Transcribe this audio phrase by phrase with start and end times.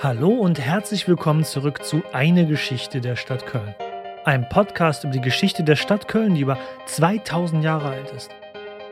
[0.00, 3.74] Hallo und herzlich willkommen zurück zu Eine Geschichte der Stadt Köln.
[4.24, 8.30] Ein Podcast über die Geschichte der Stadt Köln, die über 2000 Jahre alt ist.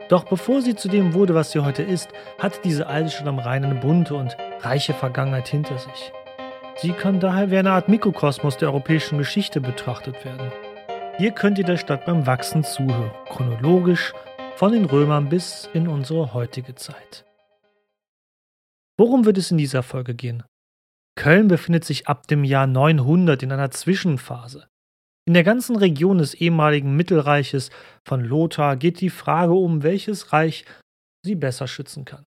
[0.09, 2.09] Doch bevor sie zu dem wurde, was sie heute ist,
[2.39, 6.11] hat diese alte Stadt am Rhein eine bunte und reiche Vergangenheit hinter sich.
[6.75, 10.51] Sie kann daher wie eine Art Mikrokosmos der europäischen Geschichte betrachtet werden.
[11.17, 14.11] Hier könnt ihr der Stadt beim Wachsen zuhören, chronologisch
[14.55, 17.23] von den Römern bis in unsere heutige Zeit.
[18.97, 20.43] Worum wird es in dieser Folge gehen?
[21.17, 24.67] Köln befindet sich ab dem Jahr 900 in einer Zwischenphase.
[25.27, 27.69] In der ganzen Region des ehemaligen Mittelreiches
[28.07, 30.63] von Lothar geht die Frage um, welches Reich
[31.25, 32.23] sie besser schützen kann.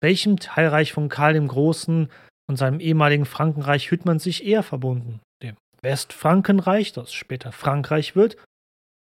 [0.00, 2.10] Welchem Teilreich von Karl dem Großen
[2.48, 5.20] und seinem ehemaligen Frankenreich fühlt man sich eher verbunden?
[5.42, 8.36] Dem Westfrankenreich, das später Frankreich wird,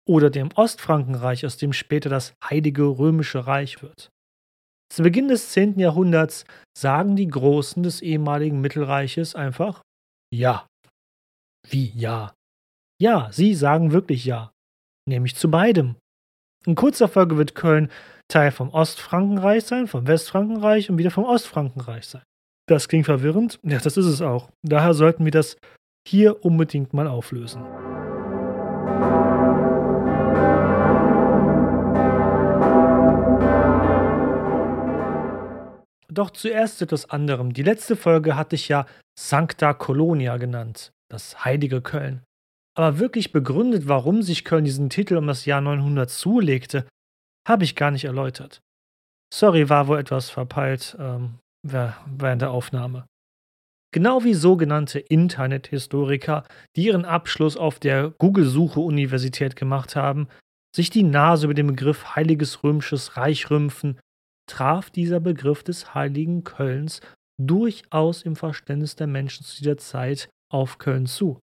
[0.08, 4.10] oder dem Ostfrankenreich, aus dem später das Heilige Römische Reich wird?
[4.90, 5.80] Zu Beginn des 10.
[5.80, 6.46] Jahrhunderts
[6.78, 9.82] sagen die Großen des ehemaligen Mittelreiches einfach
[10.34, 10.68] Ja.
[11.70, 12.34] Wie ja?
[13.02, 14.52] Ja, sie sagen wirklich ja.
[15.08, 15.96] Nämlich zu beidem.
[16.66, 17.92] In kurzer Folge wird Köln
[18.30, 22.24] Teil vom Ostfrankenreich sein, vom Westfrankenreich und wieder vom Ostfrankenreich sein.
[22.68, 23.60] Das klingt verwirrend?
[23.64, 24.50] Ja, das ist es auch.
[24.64, 25.58] Daher sollten wir das
[26.06, 27.64] hier unbedingt mal auflösen.
[36.18, 37.54] Doch zuerst etwas anderem.
[37.54, 38.88] Die letzte Folge hatte ich ja
[39.20, 42.24] Sancta Colonia genannt, das heilige Köln.
[42.76, 46.88] Aber wirklich begründet, warum sich Köln diesen Titel um das Jahr 900 zulegte,
[47.48, 48.62] habe ich gar nicht erläutert.
[49.32, 53.06] Sorry, war wohl etwas verpeilt ähm, während der Aufnahme.
[53.94, 60.30] Genau wie sogenannte Internethistoriker, die ihren Abschluss auf der Google-Suche-Universität gemacht haben,
[60.76, 64.00] sich die Nase über den Begriff Heiliges Römisches Reich rümpfen
[64.48, 67.02] traf dieser Begriff des heiligen Kölns
[67.40, 71.40] durchaus im Verständnis der Menschen zu dieser Zeit auf Köln zu.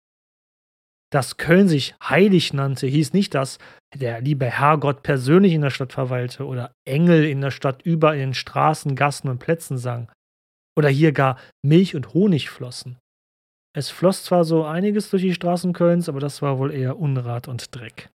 [1.12, 3.58] Dass Köln sich heilig nannte, hieß nicht, dass
[3.96, 8.20] der liebe Herrgott persönlich in der Stadt verweilte oder Engel in der Stadt über in
[8.20, 10.10] den Straßen, Gassen und Plätzen sang
[10.78, 12.98] oder hier gar Milch und Honig flossen.
[13.74, 17.48] Es floss zwar so einiges durch die Straßen Kölns, aber das war wohl eher Unrat
[17.48, 18.10] und Dreck.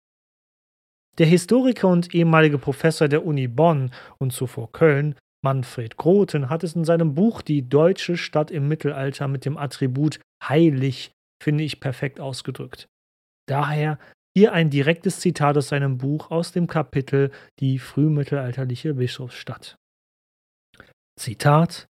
[1.20, 6.76] Der Historiker und ehemalige Professor der Uni Bonn und zuvor Köln, Manfred Groten, hat es
[6.76, 12.20] in seinem Buch Die deutsche Stadt im Mittelalter mit dem Attribut heilig, finde ich, perfekt
[12.20, 12.88] ausgedrückt.
[13.48, 14.00] Daher
[14.36, 19.76] hier ein direktes Zitat aus seinem Buch aus dem Kapitel Die frühmittelalterliche Bischofsstadt.
[21.20, 21.88] Zitat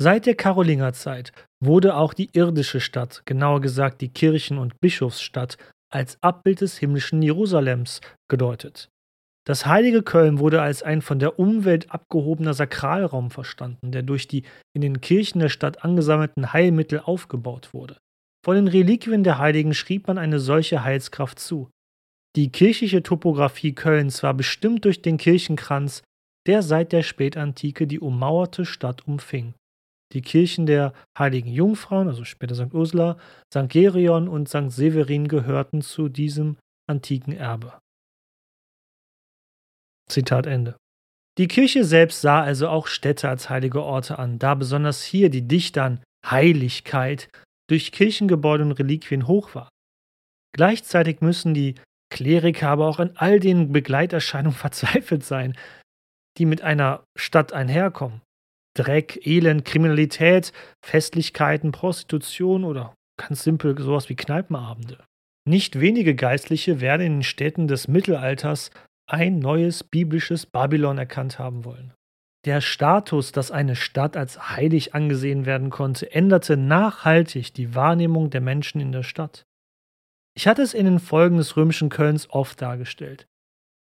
[0.00, 5.56] Seit der Karolingerzeit wurde auch die irdische Stadt, genauer gesagt die Kirchen- und Bischofsstadt,
[5.94, 8.88] als Abbild des himmlischen Jerusalems gedeutet.
[9.46, 14.44] Das heilige Köln wurde als ein von der Umwelt abgehobener Sakralraum verstanden, der durch die
[14.74, 17.98] in den Kirchen der Stadt angesammelten Heilmittel aufgebaut wurde.
[18.44, 21.70] Von den Reliquien der Heiligen schrieb man eine solche Heilskraft zu.
[22.36, 26.02] Die kirchliche Topographie Kölns war bestimmt durch den Kirchenkranz,
[26.46, 29.54] der seit der Spätantike die ummauerte Stadt umfing.
[30.14, 32.72] Die Kirchen der heiligen Jungfrauen, also später St.
[32.72, 33.18] Ursula,
[33.52, 33.68] St.
[33.68, 34.70] Gerion und St.
[34.70, 36.56] Severin gehörten zu diesem
[36.88, 37.78] antiken Erbe.
[40.08, 40.76] Zitat Ende.
[41.36, 45.48] Die Kirche selbst sah also auch Städte als heilige Orte an, da besonders hier die
[45.48, 47.28] Dichte an Heiligkeit
[47.68, 49.68] durch Kirchengebäude und Reliquien hoch war.
[50.54, 51.74] Gleichzeitig müssen die
[52.12, 55.56] Kleriker aber auch an all den Begleiterscheinungen verzweifelt sein,
[56.38, 58.20] die mit einer Stadt einherkommen.
[58.76, 60.52] Dreck, Elend, Kriminalität,
[60.84, 65.04] Festlichkeiten, Prostitution oder ganz simpel sowas wie Kneipenabende.
[65.46, 68.70] Nicht wenige Geistliche werden in den Städten des Mittelalters
[69.08, 71.92] ein neues biblisches Babylon erkannt haben wollen.
[72.44, 78.40] Der Status, dass eine Stadt als heilig angesehen werden konnte, änderte nachhaltig die Wahrnehmung der
[78.40, 79.44] Menschen in der Stadt.
[80.36, 83.26] Ich hatte es in den Folgen des römischen Kölns oft dargestellt.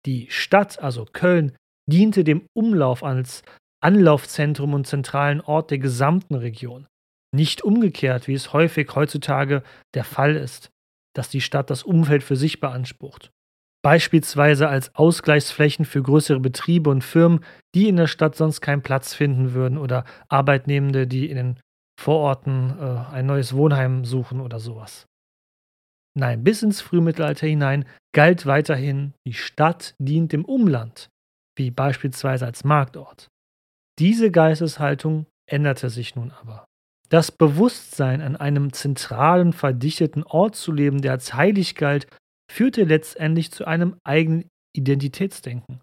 [0.06, 1.56] Die Stadt, also Köln,
[1.90, 3.42] diente dem Umlauf als
[3.86, 6.88] Anlaufzentrum und zentralen Ort der gesamten Region.
[7.32, 9.62] Nicht umgekehrt, wie es häufig heutzutage
[9.94, 10.72] der Fall ist,
[11.14, 13.30] dass die Stadt das Umfeld für sich beansprucht.
[13.84, 17.44] Beispielsweise als Ausgleichsflächen für größere Betriebe und Firmen,
[17.76, 21.60] die in der Stadt sonst keinen Platz finden würden oder Arbeitnehmende, die in den
[21.96, 25.06] Vororten äh, ein neues Wohnheim suchen oder sowas.
[26.18, 31.08] Nein, bis ins Frühmittelalter hinein galt weiterhin, die Stadt dient dem Umland,
[31.56, 33.28] wie beispielsweise als Marktort.
[33.98, 36.66] Diese Geisteshaltung änderte sich nun aber.
[37.08, 42.06] Das Bewusstsein, an einem zentralen, verdichteten Ort zu leben, der als heilig galt,
[42.50, 45.80] führte letztendlich zu einem eigenen Identitätsdenken.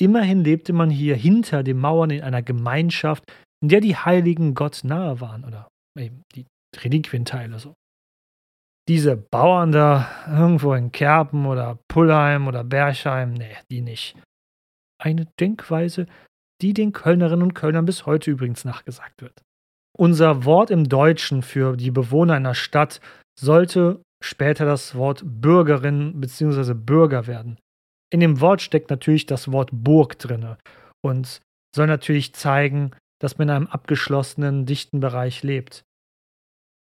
[0.00, 3.24] Immerhin lebte man hier hinter den Mauern in einer Gemeinschaft,
[3.62, 5.68] in der die Heiligen Gott nahe waren oder
[5.98, 6.46] eben die
[6.76, 7.74] Reliquienteile so.
[8.88, 14.16] Diese Bauern da irgendwo in Kerpen oder Pullheim oder Berchheim, nee, die nicht.
[15.00, 16.06] Eine Denkweise,
[16.62, 19.42] die den Kölnerinnen und Kölnern bis heute übrigens nachgesagt wird.
[19.96, 23.00] Unser Wort im Deutschen für die Bewohner einer Stadt
[23.38, 26.74] sollte später das Wort Bürgerin bzw.
[26.74, 27.58] Bürger werden.
[28.12, 30.58] In dem Wort steckt natürlich das Wort Burg drinne
[31.04, 31.40] und
[31.74, 35.84] soll natürlich zeigen, dass man in einem abgeschlossenen, dichten Bereich lebt.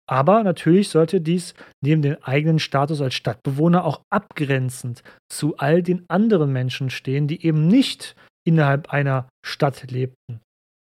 [0.09, 6.05] Aber natürlich sollte dies neben dem eigenen Status als Stadtbewohner auch abgrenzend zu all den
[6.09, 10.41] anderen Menschen stehen, die eben nicht innerhalb einer Stadt lebten.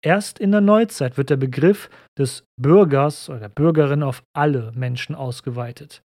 [0.03, 5.15] Erst in der Neuzeit wird der Begriff des Bürgers oder der Bürgerin auf alle Menschen
[5.15, 6.01] ausgeweitet,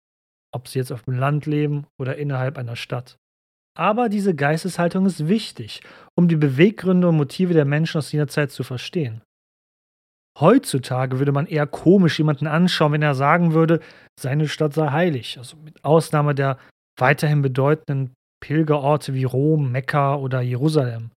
[0.53, 3.17] ob sie jetzt auf dem Land leben oder innerhalb einer Stadt.
[3.77, 5.81] Aber diese Geisteshaltung ist wichtig,
[6.15, 9.21] um die Beweggründe und Motive der Menschen aus jener Zeit zu verstehen.
[10.39, 13.79] Heutzutage würde man eher komisch jemanden anschauen, wenn er sagen würde,
[14.19, 15.37] seine Stadt sei heilig.
[15.37, 16.57] Also mit Ausnahme der
[16.99, 21.11] weiterhin bedeutenden Pilgerorte wie Rom, Mekka oder Jerusalem.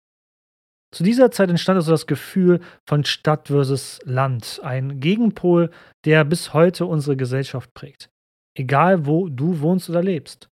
[0.92, 5.70] Zu dieser Zeit entstand also das Gefühl von Stadt versus Land, ein Gegenpol,
[6.06, 8.10] der bis heute unsere Gesellschaft prägt.
[8.58, 10.50] Egal wo du wohnst oder lebst.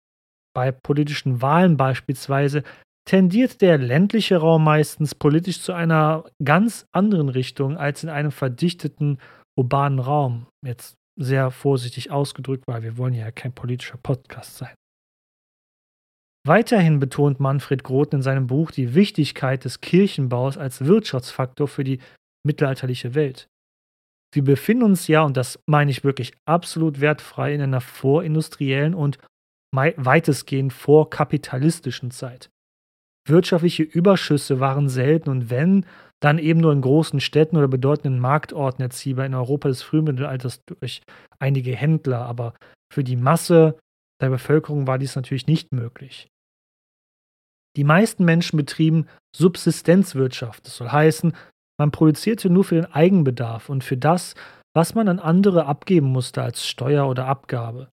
[0.55, 2.65] Bei politischen Wahlen beispielsweise
[3.07, 9.19] tendiert der ländliche Raum meistens politisch zu einer ganz anderen Richtung als in einem verdichteten
[9.57, 10.47] urbanen Raum.
[10.65, 14.75] Jetzt sehr vorsichtig ausgedrückt, weil wir wollen ja kein politischer Podcast sein.
[16.47, 22.01] Weiterhin betont Manfred Groth in seinem Buch die Wichtigkeit des Kirchenbaus als Wirtschaftsfaktor für die
[22.47, 23.49] mittelalterliche Welt.
[24.35, 29.19] Wir befinden uns ja, und das meine ich wirklich absolut wertfrei, in einer vorindustriellen und
[29.75, 32.51] weitestgehend vorkapitalistischen Zeit.
[33.27, 35.87] Wirtschaftliche Überschüsse waren selten und wenn,
[36.21, 41.01] dann eben nur in großen Städten oder bedeutenden Marktorten erziehbar in Europa des Frühmittelalters durch
[41.39, 42.55] einige Händler, aber
[42.93, 43.79] für die Masse
[44.21, 46.29] der Bevölkerung war dies natürlich nicht möglich.
[47.77, 50.67] Die meisten Menschen betrieben Subsistenzwirtschaft.
[50.67, 51.35] Das soll heißen,
[51.79, 54.35] man produzierte nur für den Eigenbedarf und für das,
[54.75, 57.89] was man an andere abgeben musste als Steuer oder Abgabe.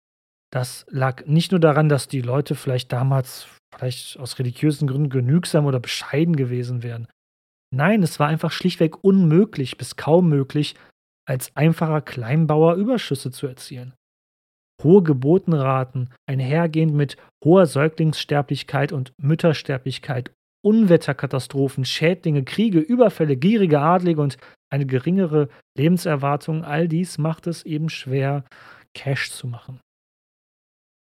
[0.52, 5.66] Das lag nicht nur daran, dass die Leute vielleicht damals vielleicht aus religiösen Gründen genügsam
[5.66, 7.08] oder bescheiden gewesen wären.
[7.74, 10.76] Nein, es war einfach schlichtweg unmöglich bis kaum möglich,
[11.26, 13.94] als einfacher Kleinbauer Überschüsse zu erzielen.
[14.84, 20.32] Hohe Geburtenraten, einhergehend mit hoher Säuglingssterblichkeit und Müttersterblichkeit,
[20.64, 24.38] Unwetterkatastrophen, Schädlinge, Kriege, Überfälle, gierige Adlige und
[24.72, 28.46] eine geringere Lebenserwartung, all dies macht es eben schwer,
[28.94, 29.80] Cash zu machen.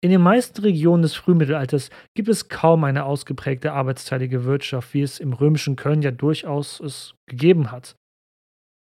[0.03, 5.21] In den meisten Regionen des Frühmittelalters gibt es kaum eine ausgeprägte arbeitsteilige Wirtschaft, wie es
[5.21, 7.97] im römischen Köln ja durchaus es gegeben hat.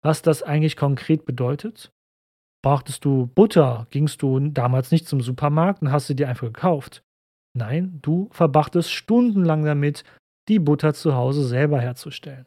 [0.04, 1.90] Was das eigentlich konkret bedeutet?
[2.62, 7.02] Brauchtest du Butter, gingst du damals nicht zum Supermarkt und hast sie dir einfach gekauft.
[7.56, 10.04] Nein, du verbrachtest stundenlang damit,
[10.48, 12.46] die Butter zu Hause selber herzustellen.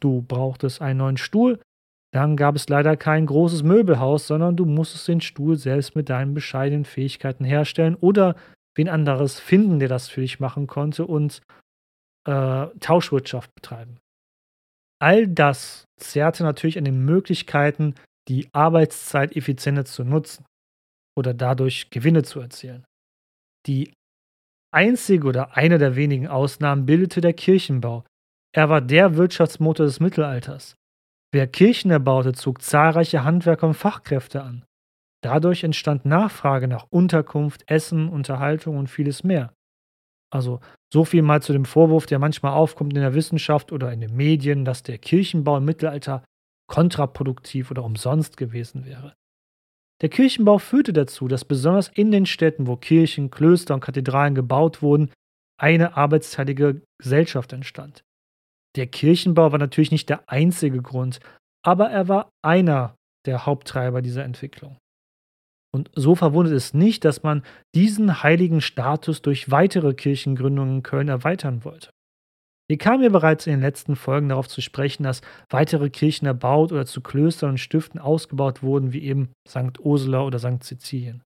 [0.00, 1.60] Du brauchtest einen neuen Stuhl,
[2.12, 6.34] dann gab es leider kein großes Möbelhaus, sondern du musstest den Stuhl selbst mit deinen
[6.34, 8.36] bescheidenen Fähigkeiten herstellen oder
[8.74, 11.40] wen anderes finden, der das für dich machen konnte und
[12.28, 13.98] äh, Tauschwirtschaft betreiben.
[15.00, 17.94] All das zehrte natürlich an den Möglichkeiten,
[18.28, 20.44] die Arbeitszeit effizienter zu nutzen
[21.16, 22.84] oder dadurch Gewinne zu erzielen.
[23.66, 23.92] Die
[24.72, 28.04] einzige oder eine der wenigen Ausnahmen bildete der Kirchenbau.
[28.54, 30.76] Er war der Wirtschaftsmotor des Mittelalters.
[31.32, 34.64] Wer Kirchen erbaute, zog zahlreiche Handwerker und Fachkräfte an.
[35.22, 39.54] Dadurch entstand Nachfrage nach Unterkunft, Essen, Unterhaltung und vieles mehr.
[40.30, 40.60] Also
[40.92, 44.16] so viel mal zu dem Vorwurf, der manchmal aufkommt in der Wissenschaft oder in den
[44.16, 46.24] Medien, dass der Kirchenbau im Mittelalter
[46.72, 49.14] kontraproduktiv oder umsonst gewesen wäre.
[50.00, 54.80] Der Kirchenbau führte dazu, dass besonders in den Städten, wo Kirchen, Klöster und Kathedralen gebaut
[54.80, 55.10] wurden,
[55.60, 58.02] eine arbeitsteilige Gesellschaft entstand.
[58.74, 61.20] Der Kirchenbau war natürlich nicht der einzige Grund,
[61.62, 64.78] aber er war einer der Haupttreiber dieser Entwicklung.
[65.74, 71.08] Und so verwundert es nicht, dass man diesen heiligen Status durch weitere Kirchengründungen in Köln
[71.08, 71.90] erweitern wollte.
[72.72, 76.72] Wir kamen ja bereits in den letzten Folgen darauf zu sprechen, dass weitere Kirchen erbaut
[76.72, 79.78] oder zu Klöstern und Stiften ausgebaut wurden, wie eben St.
[79.78, 80.64] Ursula oder St.
[80.64, 81.22] Sizilien.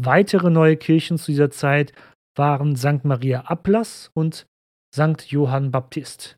[0.00, 1.92] Weitere neue Kirchen zu dieser Zeit
[2.38, 3.04] waren St.
[3.04, 4.46] Maria Ablass und
[4.94, 5.20] St.
[5.32, 6.36] Johann Baptist.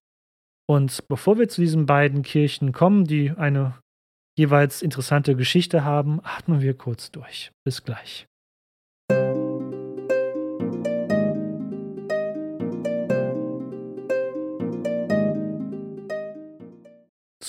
[0.67, 3.79] Und bevor wir zu diesen beiden Kirchen kommen, die eine
[4.39, 7.53] jeweils interessante Geschichte haben, atmen wir kurz durch.
[7.63, 8.27] Bis gleich.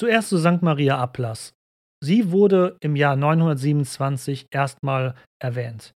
[0.03, 0.61] Zuerst zu St.
[0.61, 1.53] Maria Ablass.
[2.03, 5.93] Sie wurde im Jahr 927 erstmal erwähnt.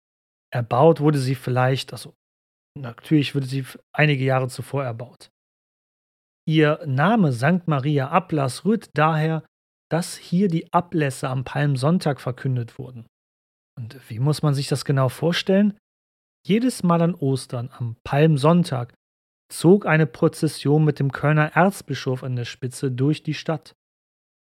[0.54, 2.14] Erbaut wurde sie vielleicht, also
[2.78, 5.32] natürlich wurde sie einige Jahre zuvor erbaut.
[6.48, 7.68] Ihr Name St.
[7.68, 9.44] Maria Ablass rührt daher,
[9.90, 13.08] dass hier die Ablässe am Palmsonntag verkündet wurden.
[13.76, 15.80] Und wie muss man sich das genau vorstellen?
[16.46, 18.94] Jedes Mal an Ostern, am Palmsonntag,
[19.52, 23.74] zog eine Prozession mit dem Kölner Erzbischof an der Spitze durch die Stadt.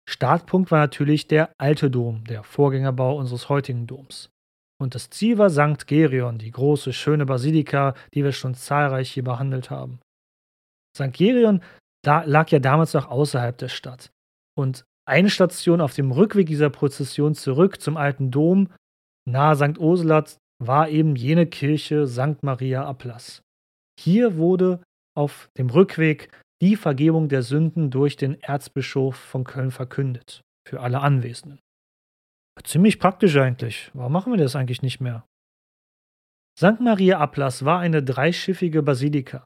[0.07, 4.29] Startpunkt war natürlich der alte Dom, der Vorgängerbau unseres heutigen Doms.
[4.79, 5.87] Und das Ziel war St.
[5.87, 9.99] Gerion, die große, schöne Basilika, die wir schon zahlreich hier behandelt haben.
[10.95, 11.13] St.
[11.13, 11.61] Gerion
[12.05, 14.11] lag ja damals noch außerhalb der Stadt.
[14.57, 18.69] Und eine Station auf dem Rückweg dieser Prozession zurück zum alten Dom,
[19.27, 19.77] nahe St.
[19.79, 22.43] Ursulat, war eben jene Kirche St.
[22.43, 23.41] Maria Ablass.
[23.99, 24.83] Hier wurde
[25.17, 26.29] auf dem Rückweg
[26.61, 31.59] die Vergebung der Sünden durch den Erzbischof von Köln verkündet, für alle Anwesenden.
[32.63, 33.91] Ziemlich praktisch eigentlich.
[33.93, 35.25] Warum machen wir das eigentlich nicht mehr?
[36.57, 36.79] St.
[36.79, 39.45] Maria Ablass war eine dreischiffige Basilika,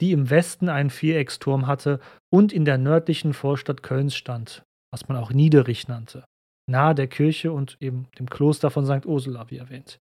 [0.00, 2.00] die im Westen einen Vierecksturm hatte
[2.32, 6.24] und in der nördlichen Vorstadt Kölns stand, was man auch Niederich nannte,
[6.68, 9.04] nahe der Kirche und eben dem Kloster von St.
[9.04, 9.98] Ursula, wie erwähnt.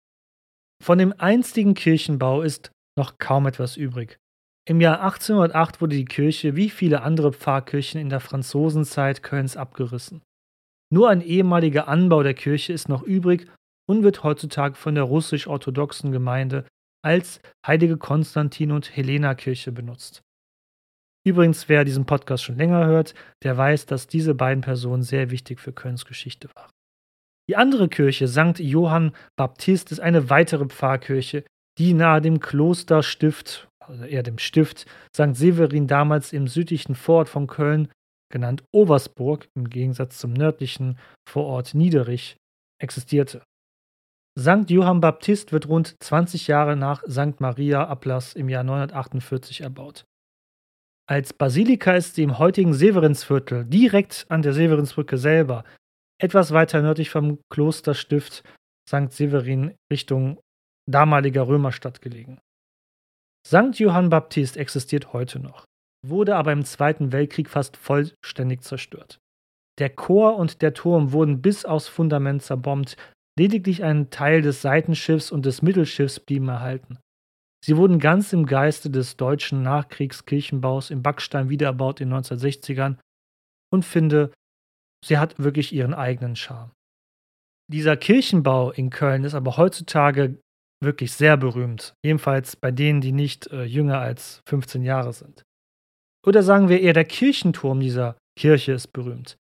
[0.83, 4.19] Von dem einstigen Kirchenbau ist noch kaum etwas übrig.
[4.69, 10.23] Im Jahr 1808 wurde die Kirche wie viele andere Pfarrkirchen in der Franzosenzeit Kölns abgerissen.
[10.93, 13.49] Nur ein ehemaliger Anbau der Kirche ist noch übrig
[13.89, 16.67] und wird heutzutage von der russisch-orthodoxen Gemeinde
[17.03, 20.23] als Heilige Konstantin und Helena Kirche benutzt.
[21.27, 25.61] Übrigens, wer diesen Podcast schon länger hört, der weiß, dass diese beiden Personen sehr wichtig
[25.61, 26.71] für Kölns Geschichte waren.
[27.49, 28.59] Die andere Kirche, St.
[28.59, 31.45] Johann Baptist, ist eine weitere Pfarrkirche,
[31.79, 35.35] die nahe dem Klosterstift, also eher dem Stift St.
[35.35, 37.89] Severin damals im südlichen Vorort von Köln,
[38.33, 42.37] genannt Oversburg, im Gegensatz zum nördlichen Vorort Niederich,
[42.81, 43.43] existierte.
[44.39, 44.71] St.
[44.71, 47.41] Johann Baptist wird rund 20 Jahre nach St.
[47.41, 50.05] Maria Ablass im Jahr 948 erbaut.
[51.09, 55.65] Als Basilika ist sie im heutigen Severinsviertel, direkt an der Severinsbrücke selber,
[56.21, 58.45] etwas weiter nördlich vom Klosterstift
[58.89, 59.11] St.
[59.11, 60.39] Severin Richtung
[60.89, 62.41] damaliger Römerstadt gelegen.
[63.47, 63.79] St.
[63.79, 65.65] Johann Baptist existiert heute noch,
[66.07, 69.19] wurde aber im Zweiten Weltkrieg fast vollständig zerstört.
[69.79, 72.97] Der Chor und der Turm wurden bis aufs Fundament zerbombt,
[73.41, 76.99] Lediglich ein Teil des Seitenschiffs und des Mittelschiffs blieben erhalten.
[77.65, 82.99] Sie wurden ganz im Geiste des deutschen Nachkriegskirchenbaus im Backstein wiedererbaut in den 1960ern
[83.73, 84.33] und finde,
[85.03, 86.73] sie hat wirklich ihren eigenen Charme.
[87.73, 90.39] Dieser Kirchenbau in Köln ist aber heutzutage
[90.83, 95.43] wirklich sehr berühmt, jedenfalls bei denen, die nicht äh, jünger als 15 Jahre sind.
[96.27, 99.37] Oder sagen wir eher, der Kirchenturm dieser Kirche ist berühmt.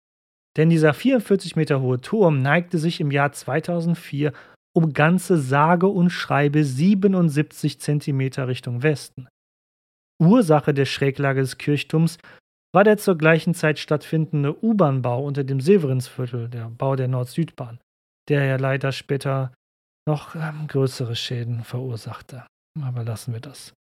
[0.56, 4.32] Denn dieser 44 Meter hohe Turm neigte sich im Jahr 2004
[4.76, 9.28] um ganze sage und schreibe 77 Zentimeter Richtung Westen.
[10.20, 12.18] Ursache der Schräglage des Kirchturms
[12.72, 17.78] war der zur gleichen Zeit stattfindende U-Bahn-Bau unter dem Severinsviertel, der Bau der Nord-Süd-Bahn,
[18.28, 19.52] der ja leider später
[20.06, 22.46] noch ähm, größere Schäden verursachte.
[22.80, 23.72] Aber lassen wir das.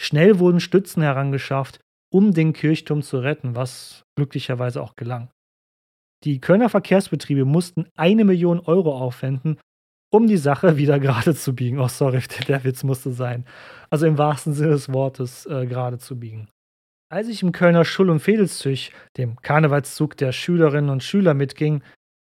[0.00, 1.80] Schnell wurden Stützen herangeschafft,
[2.12, 5.30] um den Kirchturm zu retten, was glücklicherweise auch gelang.
[6.24, 9.58] Die Kölner Verkehrsbetriebe mussten eine Million Euro aufwenden,
[10.12, 11.78] um die Sache wieder gerade zu biegen.
[11.78, 13.46] Oh, sorry, der Witz musste sein.
[13.90, 16.48] Also im wahrsten Sinne des Wortes äh, gerade zu biegen.
[17.10, 21.82] Als ich im Kölner Schull- und Fädelszug, dem Karnevalszug der Schülerinnen und Schüler, mitging,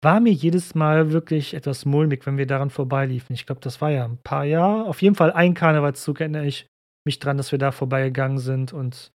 [0.06, 3.34] war mir jedes Mal wirklich etwas mulmig, wenn wir daran vorbeiliefen.
[3.34, 4.86] Ich glaube, das war ja ein paar Jahre.
[4.86, 6.68] Auf jeden Fall ein Karnevalszug erinnere ich
[7.08, 9.12] mich dran, dass wir da vorbeigegangen sind und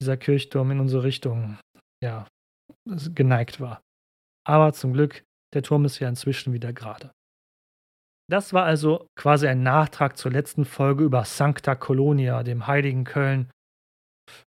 [0.00, 1.58] dieser Kirchturm in unsere Richtung,
[2.02, 2.26] ja,
[3.14, 3.82] geneigt war.
[4.48, 5.22] Aber zum Glück,
[5.54, 7.12] der Turm ist ja inzwischen wieder gerade.
[8.30, 13.50] Das war also quasi ein Nachtrag zur letzten Folge über Sancta Colonia, dem heiligen Köln,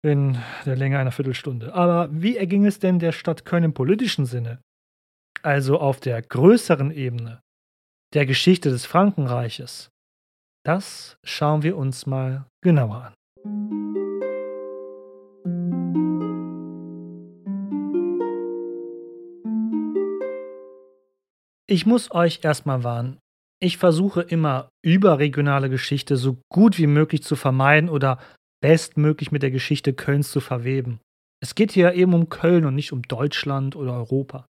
[0.02, 1.74] in der Länge einer Viertelstunde.
[1.74, 4.62] Aber wie erging es denn der Stadt Köln im politischen Sinne?
[5.44, 7.40] Also auf der größeren Ebene,
[8.14, 9.90] der Geschichte des Frankenreiches.
[10.64, 13.14] Das schauen wir uns mal genauer an.
[21.68, 23.18] Ich muss euch erstmal warnen.
[23.60, 28.18] Ich versuche immer, überregionale Geschichte so gut wie möglich zu vermeiden oder
[28.60, 31.00] bestmöglich mit der Geschichte Kölns zu verweben.
[31.42, 34.46] Es geht hier eben um Köln und nicht um Deutschland oder Europa.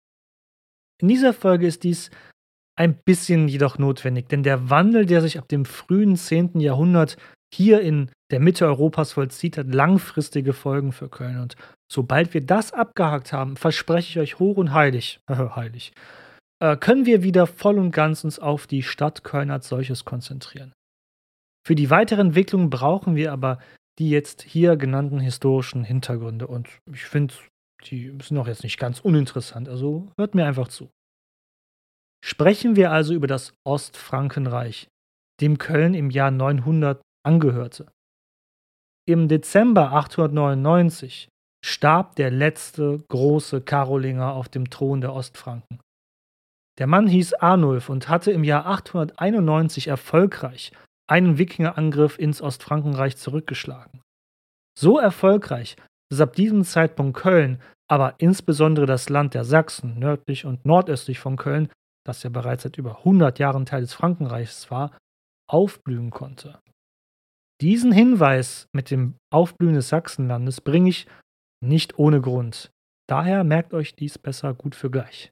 [1.01, 2.09] In dieser Folge ist dies
[2.77, 6.59] ein bisschen jedoch notwendig, denn der Wandel, der sich ab dem frühen 10.
[6.59, 7.17] Jahrhundert
[7.53, 11.39] hier in der Mitte Europas vollzieht, hat langfristige Folgen für Köln.
[11.39, 11.55] Und
[11.91, 15.93] sobald wir das abgehakt haben, verspreche ich euch hoch und heilig, heilig,
[16.59, 20.73] äh, können wir wieder voll und ganz uns auf die Stadt Köln als solches konzentrieren.
[21.65, 23.59] Für die weitere Entwicklung brauchen wir aber
[23.99, 27.33] die jetzt hier genannten historischen Hintergründe und ich finde,
[27.85, 30.89] die sind auch jetzt nicht ganz uninteressant, also hört mir einfach zu.
[32.23, 34.87] Sprechen wir also über das Ostfrankenreich,
[35.41, 37.91] dem Köln im Jahr 900 angehörte.
[39.07, 41.29] Im Dezember 899
[41.63, 45.79] starb der letzte große Karolinger auf dem Thron der Ostfranken.
[46.77, 50.71] Der Mann hieß Arnulf und hatte im Jahr 891 erfolgreich
[51.09, 54.01] einen Wikingerangriff ins Ostfrankenreich zurückgeschlagen.
[54.77, 55.75] So erfolgreich,
[56.09, 61.37] dass ab diesem Zeitpunkt Köln, aber insbesondere das Land der Sachsen nördlich und nordöstlich von
[61.37, 61.69] Köln,
[62.05, 64.97] das ja bereits seit über 100 Jahren Teil des Frankenreichs war,
[65.49, 66.59] aufblühen konnte.
[67.61, 71.07] Diesen Hinweis mit dem Aufblühen des Sachsenlandes bringe ich
[71.63, 72.71] nicht ohne Grund.
[73.09, 75.31] Daher merkt euch dies besser gut für gleich.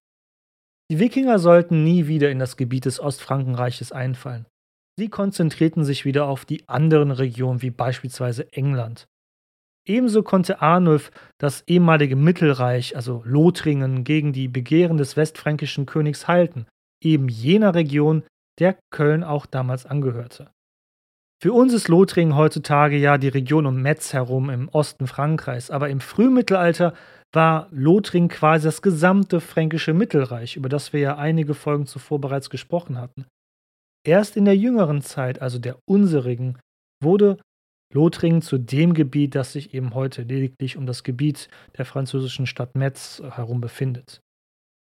[0.92, 4.46] Die Wikinger sollten nie wieder in das Gebiet des Ostfrankenreiches einfallen.
[4.98, 9.08] Sie konzentrierten sich wieder auf die anderen Regionen wie beispielsweise England.
[9.88, 16.66] Ebenso konnte Arnulf das ehemalige Mittelreich, also Lothringen, gegen die Begehren des westfränkischen Königs halten,
[17.04, 18.24] eben jener Region,
[18.60, 20.50] der Köln auch damals angehörte.
[21.42, 25.90] Für uns ist Lothringen heutzutage ja die Region um Metz herum im Osten Frankreichs, aber
[25.90, 26.94] im Frühmittelalter
[27.34, 32.50] war Lothringen quasi das gesamte fränkische Mittelreich, über das wir ja einige Folgen zuvor bereits
[32.50, 33.26] gesprochen hatten.
[34.08, 36.58] Erst in der jüngeren Zeit, also der unserigen,
[37.04, 37.38] wurde
[37.94, 42.76] Lothringen zu dem Gebiet, das sich eben heute lediglich um das Gebiet der französischen Stadt
[42.76, 44.22] Metz herum befindet.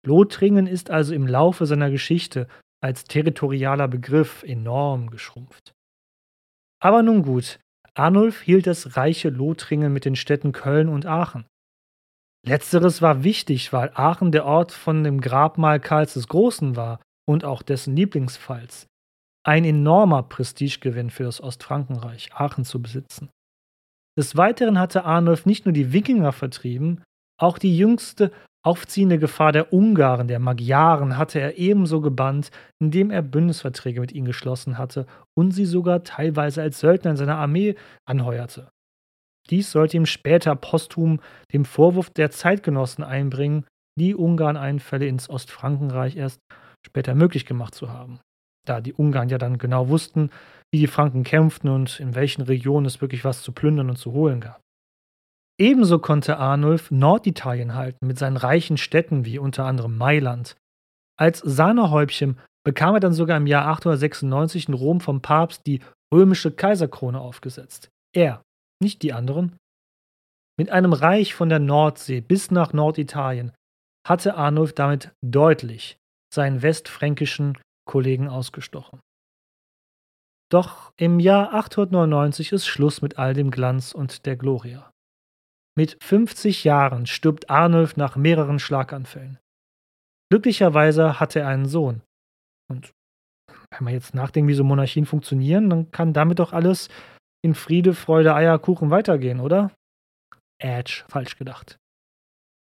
[0.06, 2.48] Lothringen ist also im Laufe seiner Geschichte
[2.82, 5.74] als territorialer Begriff enorm geschrumpft.
[6.82, 7.60] Aber nun gut,
[7.94, 11.46] Arnulf hielt das reiche Lothringen mit den Städten Köln und Aachen.
[12.44, 17.46] Letzteres war wichtig, weil Aachen der Ort von dem Grabmal Karls des Großen war und
[17.46, 18.88] auch dessen Lieblingspfalz.
[19.44, 23.30] Ein enormer Prestigegewinn für das Ostfrankenreich, Aachen zu besitzen.
[24.18, 27.04] Des Weiteren hatte Arnulf nicht nur die Wikinger vertrieben,
[27.40, 28.32] auch die jüngste
[28.64, 34.28] aufziehende Gefahr der Ungarn, der Magyaren, hatte er ebenso gebannt, indem er Bündnisverträge mit ihnen
[34.28, 37.76] geschlossen hatte und sie sogar teilweise als Söldner in seiner Armee
[38.06, 38.70] anheuerte.
[39.50, 41.20] Dies sollte ihm später posthum
[41.52, 43.66] den Vorwurf der Zeitgenossen einbringen,
[43.98, 46.40] die Ungarn-Einfälle ins Ostfrankenreich erst
[46.86, 48.20] später möglich gemacht zu haben.
[48.66, 50.30] Da die Ungarn ja dann genau wussten,
[50.72, 54.12] wie die Franken kämpften und in welchen Regionen es wirklich was zu plündern und zu
[54.14, 54.62] holen gab.
[55.60, 60.56] Ebenso konnte Arnulf Norditalien halten mit seinen reichen Städten wie unter anderem Mailand.
[61.20, 65.82] Als Sahnehäubchen bekam er dann sogar im Jahr 896 in Rom vom Papst die
[66.14, 67.90] römische Kaiserkrone aufgesetzt.
[68.14, 68.42] Er,
[68.82, 69.56] nicht die anderen.
[70.58, 73.52] Mit einem Reich von der Nordsee bis nach Norditalien
[74.08, 75.98] hatte Arnulf damit deutlich
[76.34, 79.00] seinen westfränkischen Kollegen ausgestochen.
[80.52, 84.92] Doch im Jahr 899 ist Schluss mit all dem Glanz und der Gloria.
[85.78, 89.40] Mit 50 Jahren stirbt Arnulf nach mehreren Schlaganfällen.
[90.30, 92.02] Glücklicherweise hatte er einen Sohn.
[92.70, 92.92] Und
[93.72, 96.90] wenn man jetzt nachdenkt, wie so Monarchien funktionieren, dann kann damit doch alles
[97.42, 99.72] in Friede, Freude, Eierkuchen weitergehen, oder?
[100.62, 101.78] Edge, falsch gedacht.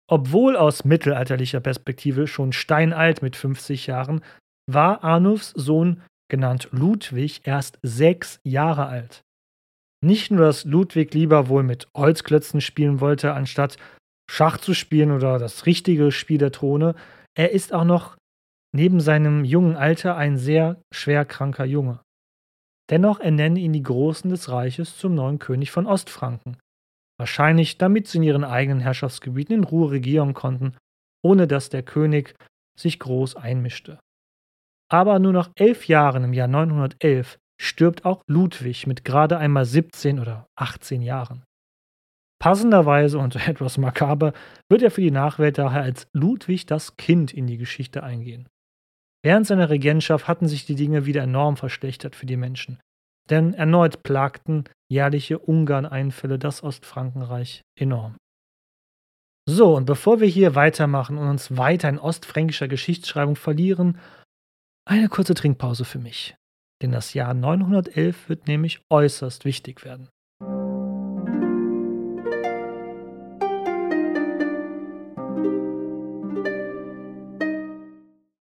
[0.09, 4.21] Obwohl aus mittelalterlicher Perspektive schon steinalt mit 50 Jahren,
[4.67, 9.21] war Arnulfs Sohn, genannt Ludwig, erst sechs Jahre alt.
[10.03, 13.77] Nicht nur, dass Ludwig lieber wohl mit Holzklötzen spielen wollte, anstatt
[14.29, 16.95] Schach zu spielen oder das richtige Spiel der Throne,
[17.37, 18.17] er ist auch noch
[18.73, 21.99] neben seinem jungen Alter ein sehr schwer kranker Junge.
[22.89, 26.57] Dennoch ernennen ihn die Großen des Reiches zum neuen König von Ostfranken.
[27.17, 30.75] Wahrscheinlich, damit sie in ihren eigenen Herrschaftsgebieten in Ruhe regieren konnten,
[31.23, 32.35] ohne dass der König
[32.77, 33.99] sich groß einmischte.
[34.91, 40.19] Aber nur nach elf Jahren im Jahr 911 stirbt auch Ludwig mit gerade einmal 17
[40.19, 41.43] oder 18 Jahren.
[42.41, 44.33] Passenderweise und etwas makaber
[44.69, 48.49] wird er für die Nachwelt daher als Ludwig das Kind in die Geschichte eingehen.
[49.23, 52.79] Während seiner Regentschaft hatten sich die Dinge wieder enorm verschlechtert für die Menschen,
[53.29, 58.17] denn erneut plagten jährliche Ungarn-Einfälle das Ostfrankenreich enorm.
[59.47, 63.97] So, und bevor wir hier weitermachen und uns weiter in ostfränkischer Geschichtsschreibung verlieren,
[64.85, 66.35] eine kurze Trinkpause für mich
[66.81, 70.09] denn das Jahr 911 wird nämlich äußerst wichtig werden.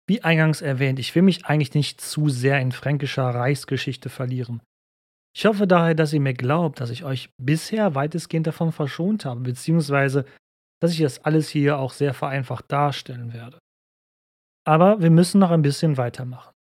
[0.07, 4.61] Wie eingangs erwähnt, ich will mich eigentlich nicht zu sehr in fränkischer Reichsgeschichte verlieren.
[5.35, 9.41] Ich hoffe daher, dass ihr mir glaubt, dass ich euch bisher weitestgehend davon verschont habe,
[9.41, 10.25] beziehungsweise
[10.79, 13.57] dass ich das alles hier auch sehr vereinfacht darstellen werde.
[14.65, 16.53] Aber wir müssen noch ein bisschen weitermachen.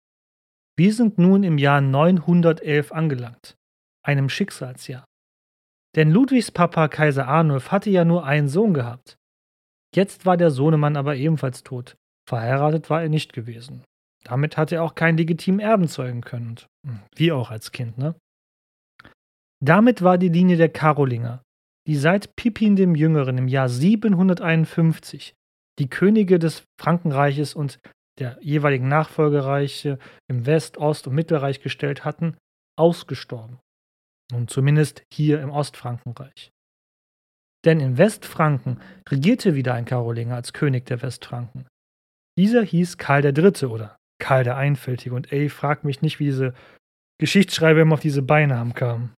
[0.75, 3.55] Wir sind nun im Jahr 911 angelangt,
[4.03, 5.05] einem Schicksalsjahr.
[5.95, 9.17] Denn Ludwigs Papa Kaiser Arnulf hatte ja nur einen Sohn gehabt.
[9.95, 11.95] Jetzt war der Sohnemann aber ebenfalls tot.
[12.27, 13.83] Verheiratet war er nicht gewesen.
[14.23, 16.55] Damit hatte er auch keinen legitimen Erben zeugen können.
[16.85, 18.15] Hm, wie auch als Kind, ne?
[19.63, 21.43] Damit war die Linie der Karolinger,
[21.87, 25.35] die seit Pippin dem Jüngeren im Jahr 751
[25.79, 27.79] die Könige des Frankenreiches und
[28.19, 29.97] der jeweiligen Nachfolgereiche
[30.29, 32.37] im West-, Ost- und Mittelreich gestellt hatten,
[32.77, 33.59] ausgestorben.
[34.31, 36.51] Nun zumindest hier im Ostfrankenreich.
[37.65, 41.67] Denn in Westfranken regierte wieder ein Karolinger als König der Westfranken.
[42.37, 43.67] Dieser hieß Karl III.
[43.67, 45.15] oder Karl der Einfältige.
[45.15, 46.53] Und ey, frag mich nicht, wie diese
[47.19, 49.13] Geschichtsschreiber immer auf diese Beinamen kamen.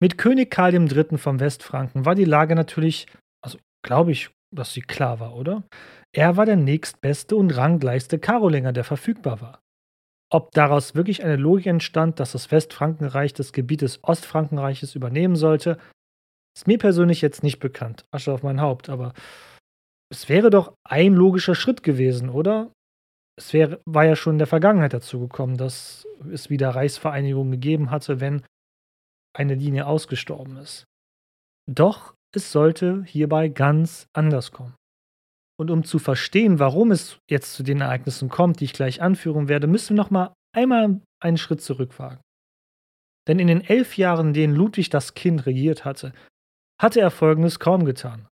[0.00, 1.18] Mit König Karl III.
[1.18, 3.06] vom Westfranken war die Lage natürlich,
[3.42, 5.64] also glaube ich, dass sie klar war, oder?
[6.14, 9.60] Er war der nächstbeste und ranggleichste Karolinger, der verfügbar war.
[10.30, 15.78] Ob daraus wirklich eine Logik entstand, dass das Westfrankenreich das Gebiet des Ostfrankenreiches übernehmen sollte,
[16.56, 18.04] ist mir persönlich jetzt nicht bekannt.
[18.10, 19.14] Asche auf mein Haupt, aber
[20.10, 22.70] es wäre doch ein logischer Schritt gewesen, oder?
[23.38, 27.90] Es wär, war ja schon in der Vergangenheit dazu gekommen, dass es wieder Reichsvereinigungen gegeben
[27.90, 28.42] hatte, wenn
[29.34, 30.84] eine Linie ausgestorben ist.
[31.70, 34.74] Doch es sollte hierbei ganz anders kommen.
[35.58, 39.48] Und um zu verstehen, warum es jetzt zu den Ereignissen kommt, die ich gleich anführen
[39.48, 42.20] werde, müssen wir noch mal einmal einen Schritt zurückwagen.
[43.28, 46.12] Denn in den elf Jahren, in denen Ludwig das Kind regiert hatte,
[46.80, 48.26] hatte er Folgendes kaum getan.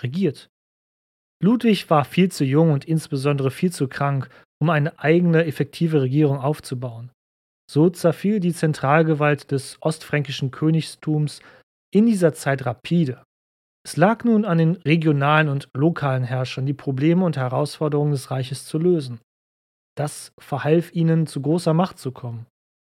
[0.00, 0.48] Regiert.
[1.40, 4.28] Ludwig war viel zu jung und insbesondere viel zu krank,
[4.60, 7.10] um eine eigene effektive Regierung aufzubauen.
[7.70, 11.40] So zerfiel die Zentralgewalt des ostfränkischen Königstums
[11.92, 13.22] in dieser Zeit rapide.
[13.86, 18.64] Es lag nun an den regionalen und lokalen Herrschern, die Probleme und Herausforderungen des Reiches
[18.64, 19.20] zu lösen.
[19.96, 22.46] Das verhalf ihnen, zu großer Macht zu kommen,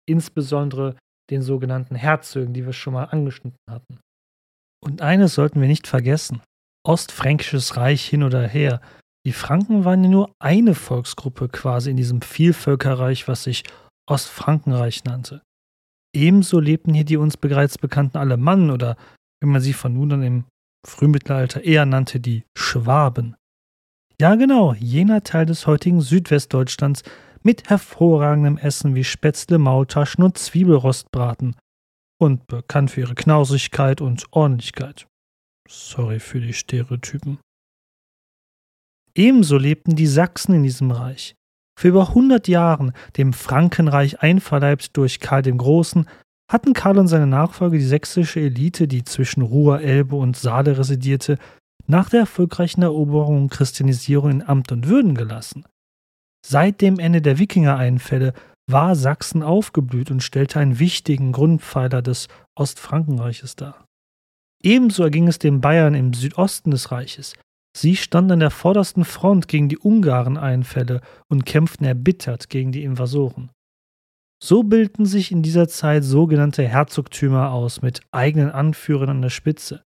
[0.07, 0.95] insbesondere
[1.29, 3.99] den sogenannten Herzögen, die wir schon mal angeschnitten hatten.
[4.83, 6.41] Und eines sollten wir nicht vergessen.
[6.85, 8.81] Ostfränkisches Reich hin oder her.
[9.25, 13.63] Die Franken waren ja nur eine Volksgruppe quasi in diesem Vielvölkerreich, was sich
[14.05, 15.41] Ostfrankenreich nannte.
[16.13, 18.97] Ebenso lebten hier die uns bereits bekannten Alemannen oder,
[19.41, 20.43] wie man sie von nun an im
[20.85, 23.35] Frühmittelalter eher nannte, die Schwaben.
[24.19, 27.03] Ja genau, jener Teil des heutigen Südwestdeutschlands
[27.41, 31.55] mit hervorragendem Essen wie Spätzle, Maultaschen und Zwiebelrostbraten
[32.19, 35.07] und bekannt für ihre Knausigkeit und Ordentlichkeit.
[35.67, 37.39] Sorry für die Stereotypen.
[39.15, 41.35] Ebenso lebten die Sachsen in diesem Reich.
[41.79, 46.07] Für über 100 Jahren, dem Frankenreich einverleibt durch Karl dem Großen,
[46.53, 51.39] hatten Karl und seine Nachfolger die sächsische Elite, die zwischen Ruhr, Elbe und Saale residierte,
[51.87, 55.65] nach der erfolgreichen Eroberung und Christianisierung in Amt und Würden gelassen.
[56.45, 58.33] Seit dem Ende der Wikingereinfälle
[58.69, 63.85] war Sachsen aufgeblüht und stellte einen wichtigen Grundpfeiler des Ostfrankenreiches dar.
[64.61, 67.33] Ebenso erging es den Bayern im Südosten des Reiches.
[67.75, 73.49] Sie standen an der vordersten Front gegen die Ungareneinfälle und kämpften erbittert gegen die Invasoren.
[74.43, 79.85] So bildeten sich in dieser Zeit sogenannte Herzogtümer aus mit eigenen Anführern an der Spitze.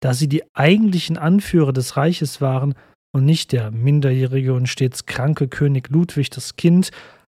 [0.00, 2.74] Da sie die eigentlichen Anführer des Reiches waren
[3.12, 6.92] und nicht der minderjährige und stets kranke König Ludwig das Kind,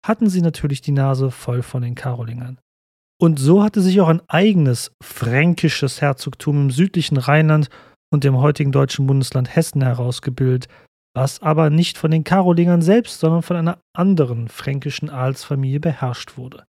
[0.05, 2.59] hatten sie natürlich die Nase voll von den Karolingern.
[3.17, 7.69] Und so hatte sich auch ein eigenes fränkisches Herzogtum im südlichen Rheinland
[8.11, 10.67] und dem heutigen deutschen Bundesland Hessen herausgebildet,
[11.13, 16.65] was aber nicht von den Karolingern selbst, sondern von einer anderen fränkischen Adelsfamilie beherrscht wurde.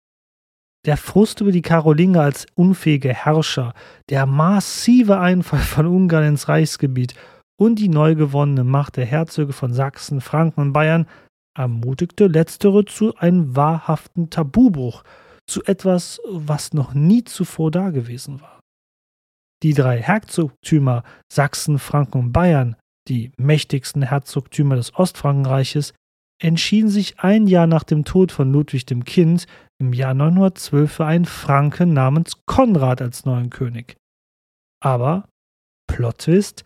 [0.87, 3.75] Der Frust über die Karolinger als unfähige Herrscher,
[4.09, 7.15] der massive Einfall von Ungarn ins Reichsgebiet
[7.59, 11.07] und die neu gewonnene Macht der Herzöge von Sachsen, Franken und Bayern
[11.55, 15.03] ermutigte letztere zu einem wahrhaften Tabubruch,
[15.47, 18.61] zu etwas, was noch nie zuvor dagewesen war.
[19.63, 22.77] Die drei Herzogtümer Sachsen, Franken und Bayern,
[23.09, 25.95] die mächtigsten Herzogtümer des Ostfrankenreiches,
[26.41, 29.47] entschieden sich ein Jahr nach dem Tod von Ludwig dem Kind
[29.79, 33.97] im Jahr 912 für einen Franken namens Konrad als neuen König.
[34.83, 35.29] Aber,
[35.87, 36.65] Plot Twist,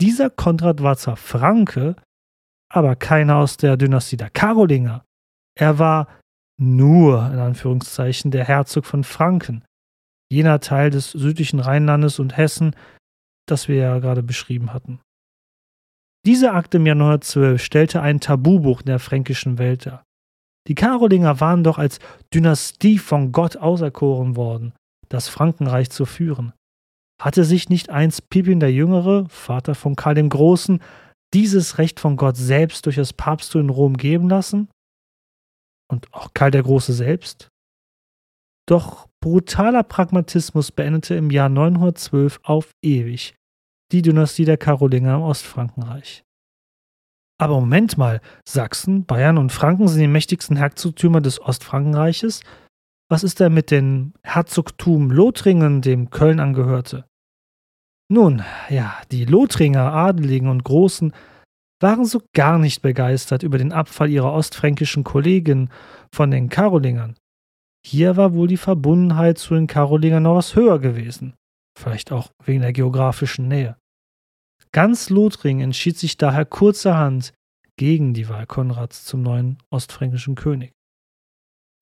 [0.00, 1.96] dieser Konrad war zwar Franke,
[2.70, 5.04] aber keiner aus der Dynastie der Karolinger.
[5.58, 6.08] Er war
[6.60, 9.64] nur, in Anführungszeichen, der Herzog von Franken,
[10.30, 12.74] jener Teil des südlichen Rheinlandes und Hessen,
[13.46, 15.00] das wir ja gerade beschrieben hatten.
[16.26, 20.02] Dieser Akt im Jahr 912 stellte ein Tabubuch in der fränkischen Welt dar.
[20.66, 22.00] Die Karolinger waren doch als
[22.34, 24.74] Dynastie von Gott auserkoren worden,
[25.08, 26.52] das Frankenreich zu führen.
[27.22, 30.82] Hatte sich nicht einst Pippin der Jüngere, Vater von Karl dem Großen,
[31.32, 34.68] dieses Recht von Gott selbst durch das Papsttum in Rom geben lassen?
[35.88, 37.50] Und auch Karl der Große selbst?
[38.68, 43.36] Doch brutaler Pragmatismus beendete im Jahr 912 auf ewig
[43.92, 46.24] die Dynastie der Karolinger im Ostfrankenreich.
[47.38, 52.42] Aber Moment mal, Sachsen, Bayern und Franken sind die mächtigsten Herzogtümer des Ostfrankenreiches.
[53.10, 57.04] Was ist denn mit dem Herzogtum Lothringen, dem Köln angehörte?
[58.08, 61.12] Nun, ja, die Lothringer, Adeligen und Großen
[61.80, 65.70] waren so gar nicht begeistert über den Abfall ihrer ostfränkischen Kollegen
[66.14, 67.16] von den Karolingern.
[67.84, 71.34] Hier war wohl die Verbundenheit zu den Karolingern noch was höher gewesen,
[71.76, 73.76] vielleicht auch wegen der geografischen Nähe.
[74.72, 77.32] Ganz Lothringen entschied sich daher kurzerhand
[77.76, 80.72] gegen die Wahl Konrads zum neuen ostfränkischen König.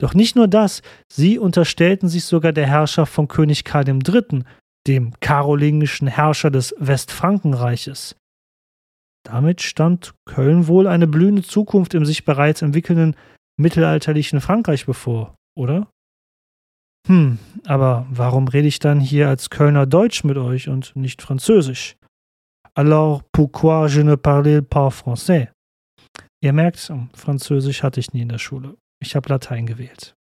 [0.01, 4.45] Doch nicht nur das, sie unterstellten sich sogar der Herrschaft von König Karl III.,
[4.87, 8.17] dem karolingischen Herrscher des Westfrankenreiches.
[9.25, 13.17] Damit stand Köln wohl eine blühende Zukunft im sich bereits entwickelnden
[13.57, 15.89] mittelalterlichen Frankreich bevor, oder?
[17.07, 21.97] Hm, aber warum rede ich dann hier als Kölner Deutsch mit euch und nicht Französisch?
[22.75, 25.49] Alors pourquoi je ne parle pas français?
[26.41, 28.77] Ihr merkt, Französisch hatte ich nie in der Schule.
[29.01, 30.15] Ich habe Latein gewählt.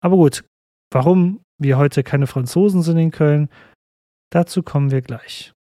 [0.00, 0.44] Aber gut,
[0.92, 3.48] warum wir heute keine Franzosen sind in Köln,
[4.30, 5.52] dazu kommen wir gleich.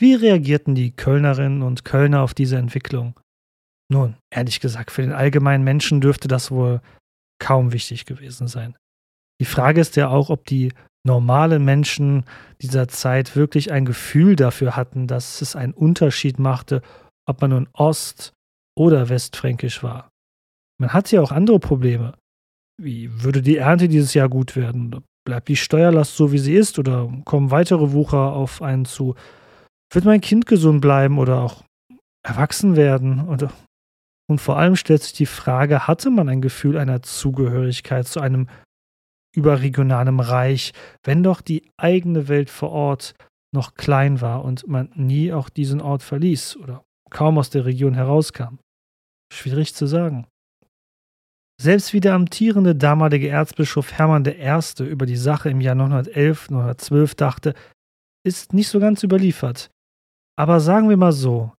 [0.00, 3.18] Wie reagierten die Kölnerinnen und Kölner auf diese Entwicklung?
[3.92, 6.80] Nun, ehrlich gesagt, für den allgemeinen Menschen dürfte das wohl
[7.38, 8.76] kaum wichtig gewesen sein.
[9.40, 10.72] Die Frage ist ja auch, ob die
[11.06, 12.24] normalen Menschen
[12.62, 16.82] dieser Zeit wirklich ein Gefühl dafür hatten, dass es einen Unterschied machte,
[17.28, 18.32] ob man nun Ost-
[18.76, 20.10] oder Westfränkisch war.
[20.80, 22.14] Man hatte ja auch andere Probleme.
[22.80, 25.04] Wie würde die Ernte dieses Jahr gut werden?
[25.26, 29.14] Bleibt die Steuerlast so, wie sie ist, oder kommen weitere Wucher auf einen zu?
[29.92, 31.64] Wird mein Kind gesund bleiben oder auch
[32.26, 33.20] erwachsen werden?
[33.20, 33.48] Und,
[34.26, 38.48] und vor allem stellt sich die Frage, hatte man ein Gefühl einer Zugehörigkeit zu einem
[39.34, 43.14] überregionalen Reich, wenn doch die eigene Welt vor Ort
[43.52, 47.94] noch klein war und man nie auch diesen Ort verließ oder kaum aus der Region
[47.94, 48.58] herauskam?
[49.32, 50.26] Schwierig zu sagen.
[51.60, 54.84] Selbst wie der amtierende damalige Erzbischof Hermann I.
[54.84, 57.54] über die Sache im Jahr 911, 912 dachte,
[58.26, 59.70] ist nicht so ganz überliefert.
[60.36, 61.52] Aber sagen wir mal so,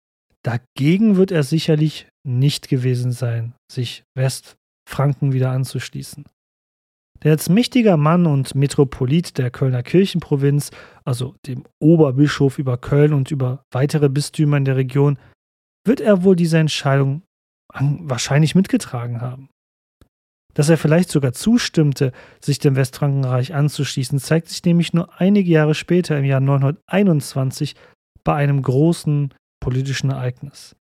[0.44, 6.24] dagegen wird er sicherlich nicht gewesen sein, sich Westfranken wieder anzuschließen.
[7.22, 10.70] Der als mächtiger Mann und Metropolit der Kölner Kirchenprovinz,
[11.04, 15.18] also dem Oberbischof über Köln und über weitere Bistümer in der Region,
[15.86, 17.22] wird er wohl diese Entscheidung
[17.72, 19.48] wahrscheinlich mitgetragen haben.
[20.52, 25.74] Dass er vielleicht sogar zustimmte, sich dem Westfrankenreich anzuschließen, zeigt sich nämlich nur einige Jahre
[25.74, 27.74] später im Jahr 921
[28.22, 30.76] bei einem großen politischen Ereignis.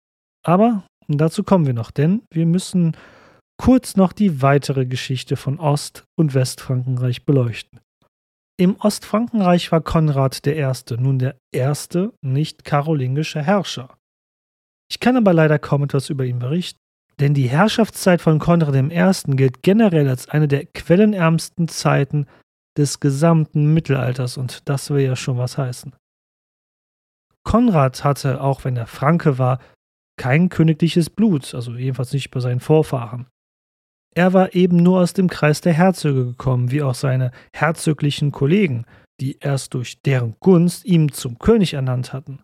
[0.47, 2.97] Aber dazu kommen wir noch, denn wir müssen
[3.61, 7.81] kurz noch die weitere Geschichte von Ost- und Westfrankenreich beleuchten.
[8.57, 10.73] Im Ostfrankenreich war Konrad I.
[10.97, 13.97] nun der erste nicht karolingische Herrscher.
[14.89, 16.79] Ich kann aber leider kaum etwas über ihn berichten,
[17.19, 19.37] denn die Herrschaftszeit von Konrad I.
[19.37, 22.27] gilt generell als eine der quellenärmsten Zeiten
[22.77, 25.93] des gesamten Mittelalters und das will ja schon was heißen.
[27.45, 29.59] Konrad hatte, auch wenn er Franke war,
[30.19, 33.27] kein königliches Blut, also jedenfalls nicht bei seinen Vorfahren.
[34.15, 38.85] Er war eben nur aus dem Kreis der Herzöge gekommen, wie auch seine herzöglichen Kollegen,
[39.21, 42.43] die erst durch deren Gunst ihn zum König ernannt hatten.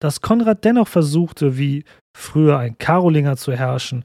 [0.00, 1.84] Dass Konrad dennoch versuchte, wie
[2.16, 4.04] früher ein Karolinger zu herrschen,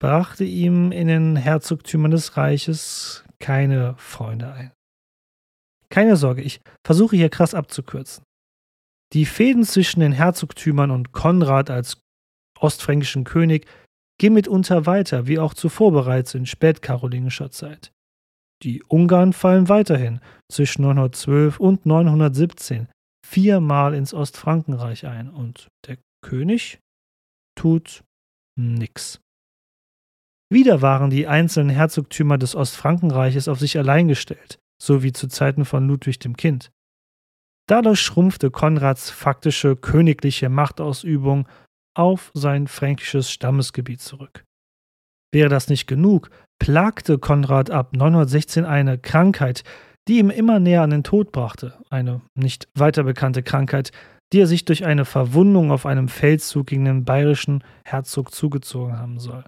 [0.00, 4.72] brachte ihm in den Herzogtümern des Reiches keine Freunde ein.
[5.90, 8.24] Keine Sorge, ich versuche hier krass abzukürzen.
[9.12, 12.00] Die Fäden zwischen den Herzogtümern und Konrad als
[12.58, 13.66] ostfränkischen König
[14.18, 17.92] gehen mitunter weiter, wie auch zuvor bereits in spätkarolingischer Zeit.
[18.62, 20.20] Die Ungarn fallen weiterhin
[20.50, 22.88] zwischen 912 und 917
[23.26, 26.78] viermal ins Ostfrankenreich ein und der König
[27.58, 28.04] tut
[28.56, 29.20] nix.
[30.52, 35.64] Wieder waren die einzelnen Herzogtümer des Ostfrankenreiches auf sich allein gestellt, so wie zu Zeiten
[35.64, 36.70] von Ludwig dem Kind.
[37.68, 41.48] Dadurch schrumpfte Konrads faktische königliche Machtausübung
[41.96, 44.44] auf sein fränkisches Stammesgebiet zurück.
[45.32, 49.62] Wäre das nicht genug, plagte Konrad ab 916 eine Krankheit,
[50.08, 53.92] die ihm immer näher an den Tod brachte, eine nicht weiter bekannte Krankheit,
[54.32, 59.18] die er sich durch eine Verwundung auf einem Feldzug gegen den bayerischen Herzog zugezogen haben
[59.18, 59.44] soll.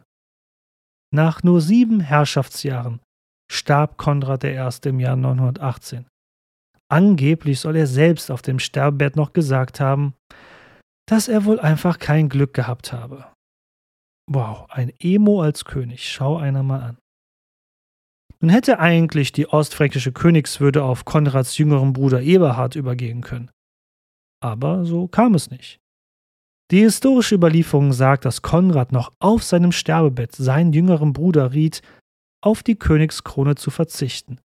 [1.12, 3.00] Nach nur sieben Herrschaftsjahren
[3.50, 4.58] starb Konrad I.
[4.88, 6.06] im Jahr 918
[6.90, 10.14] angeblich soll er selbst auf dem Sterbebett noch gesagt haben,
[11.06, 13.26] dass er wohl einfach kein Glück gehabt habe.
[14.30, 16.98] Wow, ein Emo als König, schau einer mal an.
[18.40, 23.50] Nun hätte eigentlich die ostfränkische Königswürde auf Konrads jüngeren Bruder Eberhard übergehen können.
[24.42, 25.78] Aber so kam es nicht.
[26.70, 31.82] Die historische Überlieferung sagt, dass Konrad noch auf seinem Sterbebett seinen jüngeren Bruder riet,
[32.42, 34.38] auf die Königskrone zu verzichten.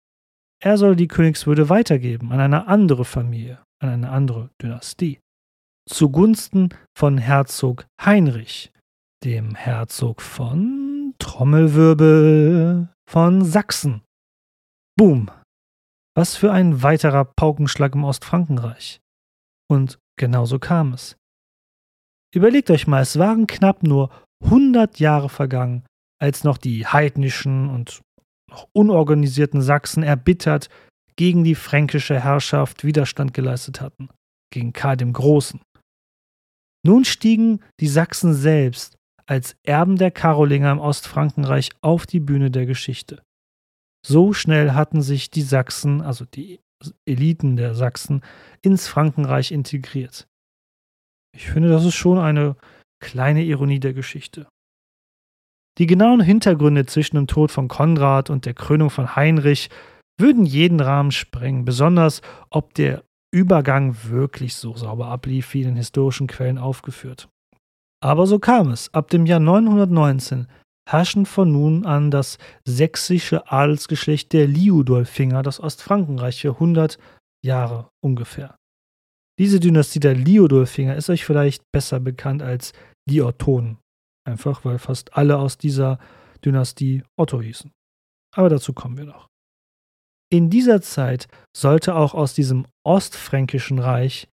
[0.66, 5.20] Er soll die Königswürde weitergeben an eine andere Familie, an eine andere Dynastie,
[5.88, 8.72] zugunsten von Herzog Heinrich,
[9.22, 14.02] dem Herzog von Trommelwirbel von Sachsen.
[14.98, 15.30] Boom!
[16.16, 19.00] Was für ein weiterer Paukenschlag im Ostfrankenreich.
[19.70, 21.16] Und genauso kam es.
[22.34, 24.10] Überlegt euch mal, es waren knapp nur
[24.42, 25.86] 100 Jahre vergangen,
[26.20, 28.00] als noch die heidnischen und
[28.72, 30.68] unorganisierten Sachsen erbittert
[31.16, 34.08] gegen die fränkische Herrschaft Widerstand geleistet hatten,
[34.52, 35.60] gegen Karl dem Großen.
[36.84, 42.66] Nun stiegen die Sachsen selbst als Erben der Karolinger im Ostfrankenreich auf die Bühne der
[42.66, 43.22] Geschichte.
[44.06, 46.60] So schnell hatten sich die Sachsen, also die
[47.06, 48.22] Eliten der Sachsen,
[48.62, 50.28] ins Frankenreich integriert.
[51.34, 52.56] Ich finde, das ist schon eine
[53.02, 54.46] kleine Ironie der Geschichte.
[55.78, 59.68] Die genauen Hintergründe zwischen dem Tod von Konrad und der Krönung von Heinrich
[60.18, 65.76] würden jeden Rahmen sprengen, besonders ob der Übergang wirklich so sauber ablief, wie in den
[65.76, 67.28] historischen Quellen aufgeführt.
[68.02, 68.92] Aber so kam es.
[68.94, 70.46] Ab dem Jahr 919
[70.88, 76.98] herrschen von nun an das sächsische Adelsgeschlecht der Liudolfinger das Ostfrankenreich für 100
[77.44, 78.56] Jahre ungefähr.
[79.38, 82.72] Diese Dynastie der Liudolfinger ist euch vielleicht besser bekannt als
[83.08, 83.78] die Ottonen.
[84.26, 85.98] Einfach weil fast alle aus dieser
[86.44, 87.72] Dynastie Otto hießen.
[88.34, 89.28] Aber dazu kommen wir noch.
[90.30, 94.28] In dieser Zeit sollte auch aus diesem ostfränkischen Reich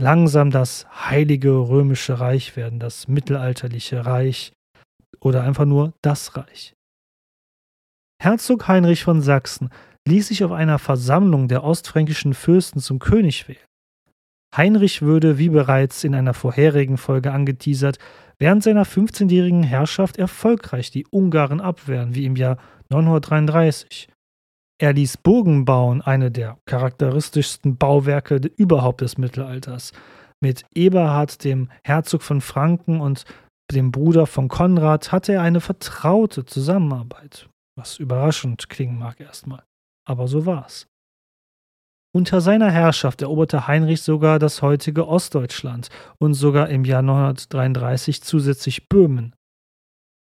[0.00, 4.52] langsam das heilige römische Reich werden, das mittelalterliche Reich
[5.20, 6.74] oder einfach nur das Reich.
[8.22, 9.68] Herzog Heinrich von Sachsen
[10.08, 13.66] ließ sich auf einer Versammlung der ostfränkischen Fürsten zum König wählen.
[14.56, 17.98] Heinrich würde, wie bereits in einer vorherigen Folge angeteasert,
[18.40, 22.56] während seiner 15-jährigen Herrschaft erfolgreich die Ungarn abwehren, wie im Jahr
[22.88, 24.08] 933.
[24.80, 29.92] Er ließ Burgen bauen, eine der charakteristischsten Bauwerke überhaupt des Mittelalters.
[30.40, 33.26] Mit Eberhard, dem Herzog von Franken und
[33.70, 37.48] dem Bruder von Konrad, hatte er eine vertraute Zusammenarbeit.
[37.76, 39.62] Was überraschend klingen mag erstmal.
[40.08, 40.86] Aber so war's.
[42.12, 48.88] Unter seiner Herrschaft eroberte Heinrich sogar das heutige Ostdeutschland und sogar im Jahr 933 zusätzlich
[48.88, 49.34] Böhmen.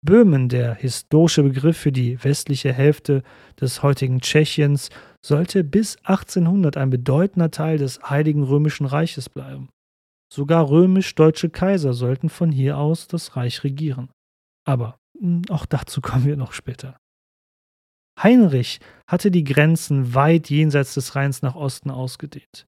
[0.04, 3.24] Böhmen, der historische Begriff für die westliche Hälfte
[3.60, 4.90] des heutigen Tschechiens,
[5.26, 9.70] sollte bis 1800 ein bedeutender Teil des Heiligen Römischen Reiches bleiben.
[10.32, 14.10] Sogar römisch-deutsche Kaiser sollten von hier aus das Reich regieren.
[14.66, 17.01] Aber hm, auch dazu kommen wir noch später.
[18.24, 22.68] Heinrich hatte die Grenzen weit jenseits des Rheins nach Osten ausgedehnt.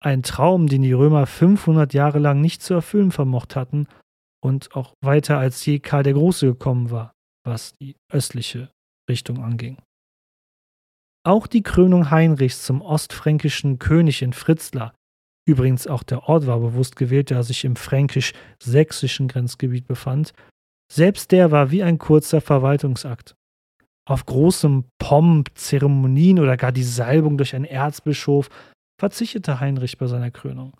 [0.00, 3.86] Ein Traum, den die Römer 500 Jahre lang nicht zu erfüllen vermocht hatten
[4.42, 7.14] und auch weiter als je Karl der Große gekommen war,
[7.46, 8.70] was die östliche
[9.08, 9.78] Richtung anging.
[11.26, 14.94] Auch die Krönung Heinrichs zum ostfränkischen König in Fritzlar,
[15.46, 20.32] übrigens auch der Ort war bewusst gewählt, der sich im fränkisch-sächsischen Grenzgebiet befand,
[20.92, 23.34] selbst der war wie ein kurzer Verwaltungsakt
[24.06, 28.48] auf großem Pomp, Zeremonien oder gar die Salbung durch einen Erzbischof
[29.00, 30.76] verzichtete Heinrich bei seiner Krönung.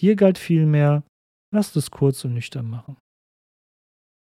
[0.00, 1.04] Hier galt vielmehr,
[1.52, 2.96] lasst es kurz und nüchtern machen.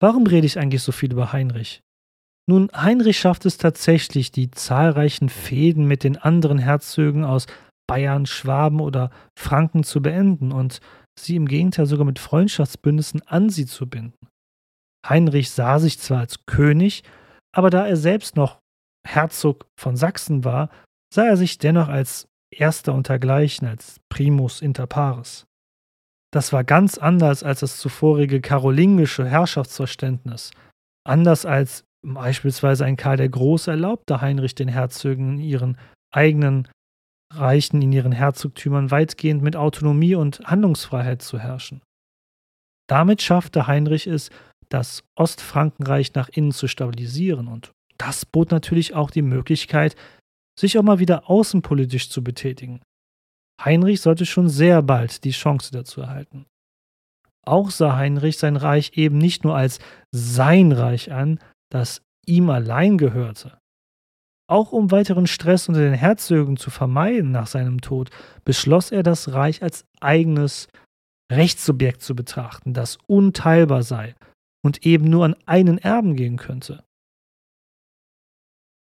[0.01, 1.81] Warum rede ich eigentlich so viel über Heinrich?
[2.47, 7.47] Nun, Heinrich schafft es tatsächlich, die zahlreichen Fäden mit den anderen Herzögen aus
[7.87, 10.79] Bayern, Schwaben oder Franken zu beenden und
[11.19, 14.27] sie im Gegenteil sogar mit Freundschaftsbündnissen an sie zu binden.
[15.07, 17.03] Heinrich sah sich zwar als König,
[17.55, 18.59] aber da er selbst noch
[19.07, 20.69] Herzog von Sachsen war,
[21.13, 25.45] sah er sich dennoch als Erster untergleichen, als Primus inter pares.
[26.33, 30.51] Das war ganz anders als das zuvorige karolingische Herrschaftsverständnis.
[31.07, 35.77] Anders als beispielsweise ein Karl der Große erlaubte Heinrich den Herzögen in ihren
[36.13, 36.67] eigenen
[37.33, 41.81] Reichen, in ihren Herzogtümern weitgehend mit Autonomie und Handlungsfreiheit zu herrschen.
[42.87, 44.29] Damit schaffte Heinrich es,
[44.69, 47.47] das Ostfrankenreich nach innen zu stabilisieren.
[47.47, 49.95] Und das bot natürlich auch die Möglichkeit,
[50.59, 52.81] sich auch mal wieder außenpolitisch zu betätigen.
[53.63, 56.45] Heinrich sollte schon sehr bald die Chance dazu erhalten.
[57.45, 59.79] Auch sah Heinrich sein Reich eben nicht nur als
[60.11, 61.39] sein Reich an,
[61.71, 63.57] das ihm allein gehörte.
[64.47, 68.09] Auch um weiteren Stress unter den Herzögen zu vermeiden nach seinem Tod,
[68.43, 70.67] beschloss er, das Reich als eigenes
[71.31, 74.15] Rechtssubjekt zu betrachten, das unteilbar sei
[74.65, 76.83] und eben nur an einen Erben gehen könnte.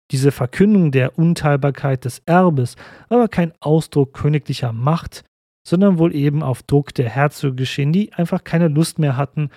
[0.10, 2.78] Diese Verkündung der Unteilbarkeit des Erbes
[3.10, 5.24] war aber kein Ausdruck königlicher Macht,
[5.68, 9.52] sondern wohl eben auf Druck der Herzöge geschehen, die einfach keine Lust mehr hatten,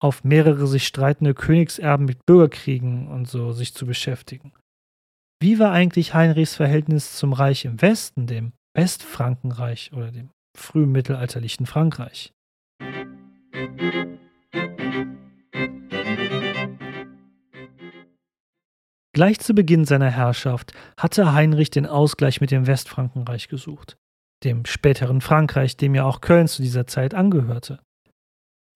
[0.00, 4.54] auf mehrere sich streitende Königserben mit Bürgerkriegen und so sich zu beschäftigen.
[5.42, 12.32] Wie war eigentlich Heinrichs Verhältnis zum Reich im Westen, dem Westfrankenreich oder dem frühmittelalterlichen Frankreich?
[19.16, 23.96] Gleich zu Beginn seiner Herrschaft hatte Heinrich den Ausgleich mit dem Westfrankenreich gesucht,
[24.44, 27.80] dem späteren Frankreich, dem ja auch Köln zu dieser Zeit angehörte.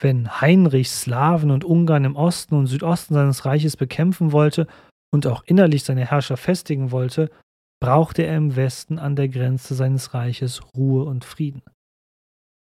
[0.01, 4.66] Wenn Heinrich Slawen und Ungarn im Osten und Südosten seines Reiches bekämpfen wollte
[5.12, 7.30] und auch innerlich seine Herrschaft festigen wollte,
[7.78, 11.61] brauchte er im Westen an der Grenze seines Reiches Ruhe und Frieden.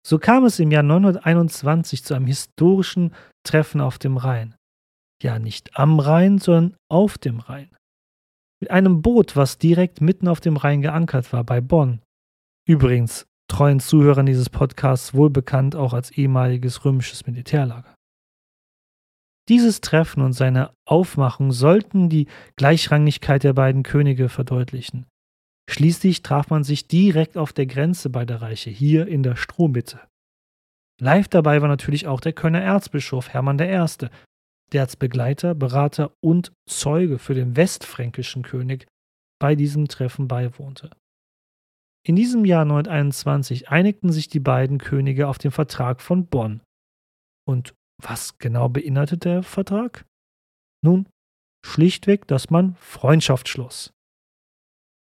[0.04, 3.14] So kam es im Jahr 921 zu einem historischen
[3.46, 4.56] Treffen auf dem Rhein.
[5.22, 7.70] Ja, nicht am Rhein, sondern auf dem Rhein.
[8.60, 12.02] Mit einem Boot, was direkt mitten auf dem Rhein geankert war, bei Bonn.
[12.66, 17.94] Übrigens, treuen Zuhörern dieses Podcasts wohl bekannt auch als ehemaliges römisches Militärlager.
[19.48, 25.06] Dieses Treffen und seine Aufmachung sollten die Gleichrangigkeit der beiden Könige verdeutlichen.
[25.68, 30.00] Schließlich traf man sich direkt auf der Grenze beider Reiche, hier in der Strohmitte.
[31.00, 34.08] Live dabei war natürlich auch der Kölner Erzbischof Hermann I.,
[34.72, 38.86] der als Begleiter, Berater und Zeuge für den westfränkischen König
[39.40, 40.90] bei diesem Treffen beiwohnte.
[42.06, 46.62] In diesem Jahr 921 einigten sich die beiden Könige auf den Vertrag von Bonn.
[47.46, 50.06] Und was genau beinhaltet der Vertrag?
[50.82, 51.06] Nun,
[51.66, 53.92] schlichtweg, dass man Freundschaft schloss.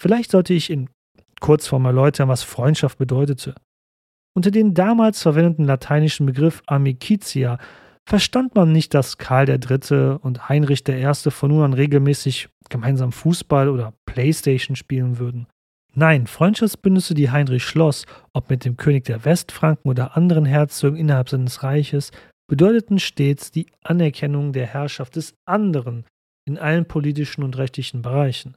[0.01, 0.89] Vielleicht sollte ich in
[1.41, 3.55] Kurzform erläutern, was Freundschaft bedeutete.
[4.35, 7.59] Unter dem damals verwendeten lateinischen Begriff Amicitia
[8.07, 10.19] verstand man nicht, dass Karl III.
[10.21, 11.13] und Heinrich I.
[11.31, 15.47] von nun an regelmäßig gemeinsam Fußball oder Playstation spielen würden.
[15.95, 21.29] Nein, Freundschaftsbündnisse, die Heinrich schloss, ob mit dem König der Westfranken oder anderen Herzögen innerhalb
[21.29, 22.11] seines Reiches,
[22.49, 26.05] bedeuteten stets die Anerkennung der Herrschaft des anderen
[26.47, 28.57] in allen politischen und rechtlichen Bereichen.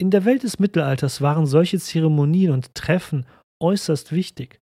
[0.00, 3.26] In der Welt des Mittelalters waren solche Zeremonien und Treffen
[3.60, 4.60] äußerst wichtig.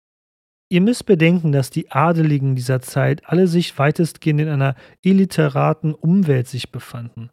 [0.72, 6.48] Ihr müsst bedenken, dass die Adeligen dieser Zeit alle sich weitestgehend in einer illiteraten Umwelt
[6.48, 7.30] sich befanden.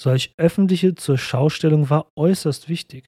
[0.00, 3.06] Solch öffentliche zur Schaustellung war äußerst wichtig.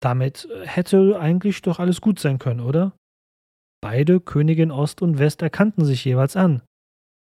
[0.00, 2.92] Damit äh, hätte eigentlich doch alles gut sein können, oder?
[3.80, 6.62] Beide, Königin Ost und West, erkannten sich jeweils an.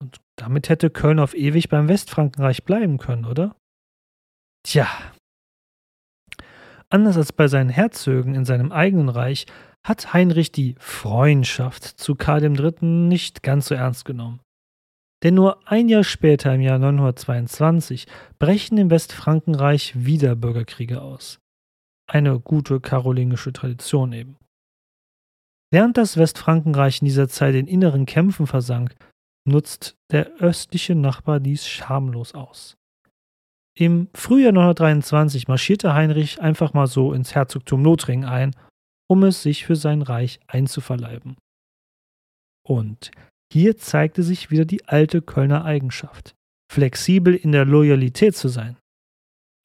[0.02, 3.54] Und damit hätte Köln auf ewig beim Westfrankenreich bleiben können, oder?
[4.66, 4.88] Tja.
[6.90, 9.46] Anders als bei seinen Herzögen in seinem eigenen Reich
[9.88, 12.84] hat Heinrich die Freundschaft zu Karl III.
[12.84, 14.40] nicht ganz so ernst genommen.
[15.22, 18.06] Denn nur ein Jahr später, im Jahr 922,
[18.38, 21.40] brechen im Westfrankenreich wieder Bürgerkriege aus.
[22.06, 24.36] Eine gute karolingische Tradition eben.
[25.70, 28.94] Während das Westfrankenreich in dieser Zeit in inneren Kämpfen versank,
[29.44, 32.76] nutzt der östliche Nachbar dies schamlos aus.
[33.74, 38.54] Im Frühjahr 923 marschierte Heinrich einfach mal so ins Herzogtum Lothringen ein,
[39.08, 41.36] um es sich für sein Reich einzuverleiben.
[42.66, 43.10] Und
[43.52, 46.34] hier zeigte sich wieder die alte Kölner Eigenschaft,
[46.70, 48.76] flexibel in der Loyalität zu sein.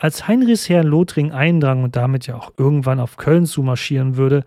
[0.02, 4.18] Als Heinrichs Herr in Lothringen eindrang und damit ja auch irgendwann auf Köln zu marschieren
[4.18, 4.46] würde,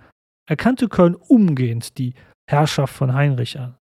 [0.48, 2.14] erkannte Köln umgehend die
[2.48, 3.76] Herrschaft von Heinrich an.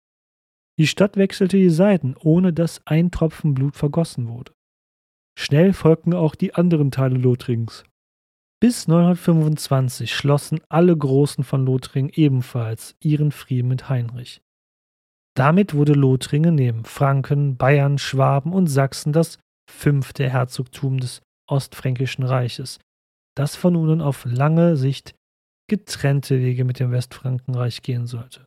[0.79, 4.53] Die Stadt wechselte die Seiten, ohne dass ein Tropfen Blut vergossen wurde.
[5.39, 7.85] Schnell folgten auch die anderen Teile Lothrings.
[8.63, 14.41] Bis 925 schlossen alle Großen von Lothringen ebenfalls ihren Frieden mit Heinrich.
[15.35, 22.79] Damit wurde Lothringen neben Franken, Bayern, Schwaben und Sachsen das fünfte Herzogtum des Ostfränkischen Reiches,
[23.37, 25.17] das von nun an auf lange Sicht
[25.69, 28.47] getrennte Wege mit dem Westfrankenreich gehen sollte.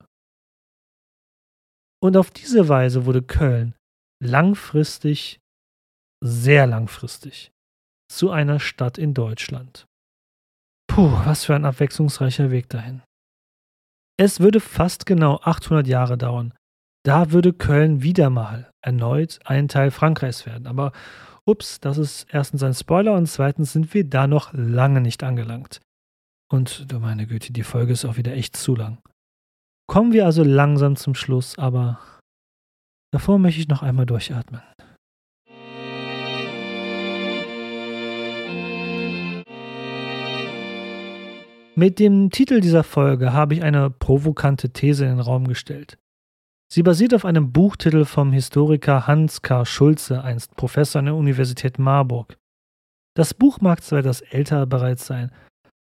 [2.01, 3.75] Und auf diese Weise wurde Köln
[4.23, 5.41] langfristig,
[6.23, 7.51] sehr langfristig,
[8.09, 9.85] zu einer Stadt in Deutschland.
[10.95, 13.01] Puh, was für ein abwechslungsreicher Weg dahin.
[14.17, 16.53] Es würde fast genau 800 Jahre dauern.
[17.03, 20.67] Da würde Köln wieder mal erneut ein Teil Frankreichs werden.
[20.67, 20.93] Aber
[21.43, 25.81] ups, das ist erstens ein Spoiler und zweitens sind wir da noch lange nicht angelangt.
[26.49, 28.99] Und du meine Güte, die Folge ist auch wieder echt zu lang.
[29.87, 31.99] Kommen wir also langsam zum Schluss, aber
[33.11, 34.61] davor möchte ich noch einmal durchatmen.
[41.77, 45.97] Mit dem Titel dieser Folge habe ich eine provokante These in den Raum gestellt.
[46.71, 49.65] Sie basiert auf einem Buchtitel vom Historiker Hans K.
[49.65, 52.37] Schulze, einst Professor an der Universität Marburg.
[53.13, 55.33] Das Buch mag zwar etwas älter bereits sein,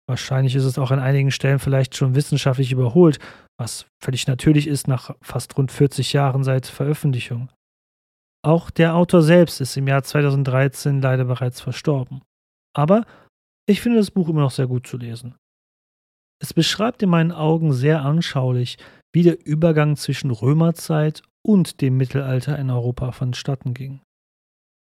[0.08, 3.18] wahrscheinlich ist es auch an einigen Stellen vielleicht schon wissenschaftlich überholt,
[3.58, 7.50] was völlig natürlich ist nach fast rund 40 Jahren seit Veröffentlichung.
[8.42, 12.22] Auch der Autor selbst ist im Jahr 2013 leider bereits verstorben.
[12.74, 13.04] Aber
[13.66, 15.36] ich finde das Buch immer noch sehr gut zu lesen.
[16.42, 18.76] Es beschreibt in meinen Augen sehr anschaulich,
[19.14, 24.00] wie der Übergang zwischen Römerzeit und dem Mittelalter in Europa vonstatten ging.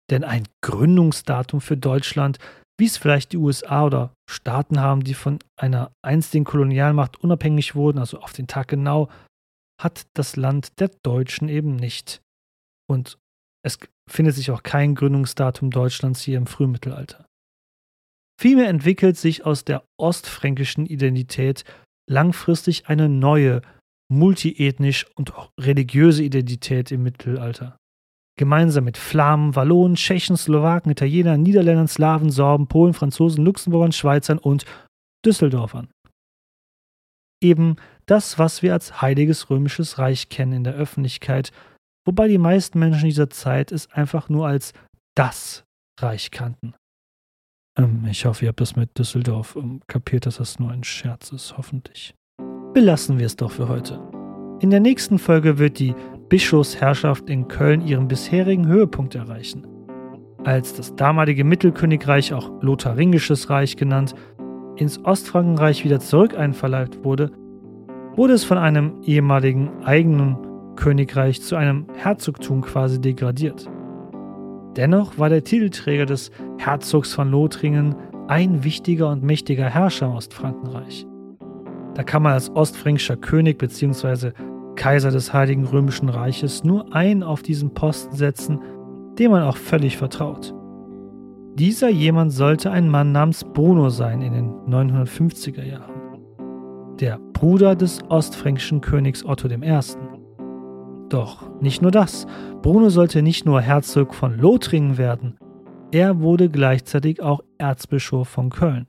[0.09, 2.39] Denn ein Gründungsdatum für Deutschland,
[2.77, 7.99] wie es vielleicht die USA oder Staaten haben, die von einer einstigen Kolonialmacht unabhängig wurden,
[7.99, 9.09] also auf den Tag genau,
[9.81, 12.21] hat das Land der Deutschen eben nicht.
[12.89, 13.17] Und
[13.65, 13.79] es
[14.09, 17.24] findet sich auch kein Gründungsdatum Deutschlands hier im Frühmittelalter.
[18.39, 21.63] Vielmehr entwickelt sich aus der ostfränkischen Identität
[22.09, 23.61] langfristig eine neue,
[24.11, 27.77] multiethnisch und auch religiöse Identität im Mittelalter.
[28.37, 34.65] Gemeinsam mit Flamen, Wallonen, Tschechen, Slowaken, Italienern, Niederländern, Slawen, Sorben, Polen, Franzosen, Luxemburgern, Schweizern und
[35.25, 35.87] Düsseldorfern.
[37.41, 41.51] Eben das, was wir als Heiliges Römisches Reich kennen in der Öffentlichkeit,
[42.05, 44.73] wobei die meisten Menschen dieser Zeit es einfach nur als
[45.15, 45.63] das
[45.99, 46.75] Reich kannten.
[47.77, 51.31] Ähm, ich hoffe, ihr habt das mit Düsseldorf ähm, kapiert, dass das nur ein Scherz
[51.31, 52.15] ist, hoffentlich.
[52.73, 53.99] Belassen wir es doch für heute.
[54.59, 55.95] In der nächsten Folge wird die
[56.29, 59.67] Bischofsherrschaft in Köln ihren bisherigen Höhepunkt erreichen.
[60.43, 64.13] Als das damalige Mittelkönigreich, auch Lotharingisches Reich genannt,
[64.75, 67.31] ins Ostfrankenreich wieder zurück einverleibt wurde,
[68.15, 70.37] wurde es von einem ehemaligen eigenen
[70.75, 73.67] Königreich zu einem Herzogtum quasi degradiert.
[74.75, 77.95] Dennoch war der Titelträger des Herzogs von Lothringen
[78.27, 81.05] ein wichtiger und mächtiger Herrscher im Ostfrankenreich.
[81.93, 84.31] Da kann man als ostfränkischer König bzw.
[84.75, 88.59] Kaiser des Heiligen Römischen Reiches nur einen auf diesen Posten setzen,
[89.17, 90.53] dem man auch völlig vertraut.
[91.55, 95.95] Dieser jemand sollte ein Mann namens Bruno sein in den 950er Jahren.
[96.99, 99.81] Der Bruder des ostfränkischen Königs Otto I.
[101.09, 102.25] Doch nicht nur das.
[102.61, 105.37] Bruno sollte nicht nur Herzog von Lothringen werden,
[105.95, 108.87] er wurde gleichzeitig auch Erzbischof von Köln.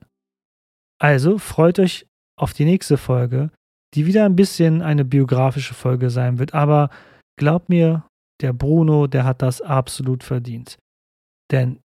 [0.99, 2.05] Also freut euch
[2.37, 3.49] auf die nächste Folge,
[3.93, 6.53] die wieder ein bisschen eine biografische Folge sein wird.
[6.53, 6.89] Aber
[7.39, 8.05] glaubt mir,
[8.41, 10.77] der Bruno, der hat das absolut verdient.
[11.49, 11.79] Denn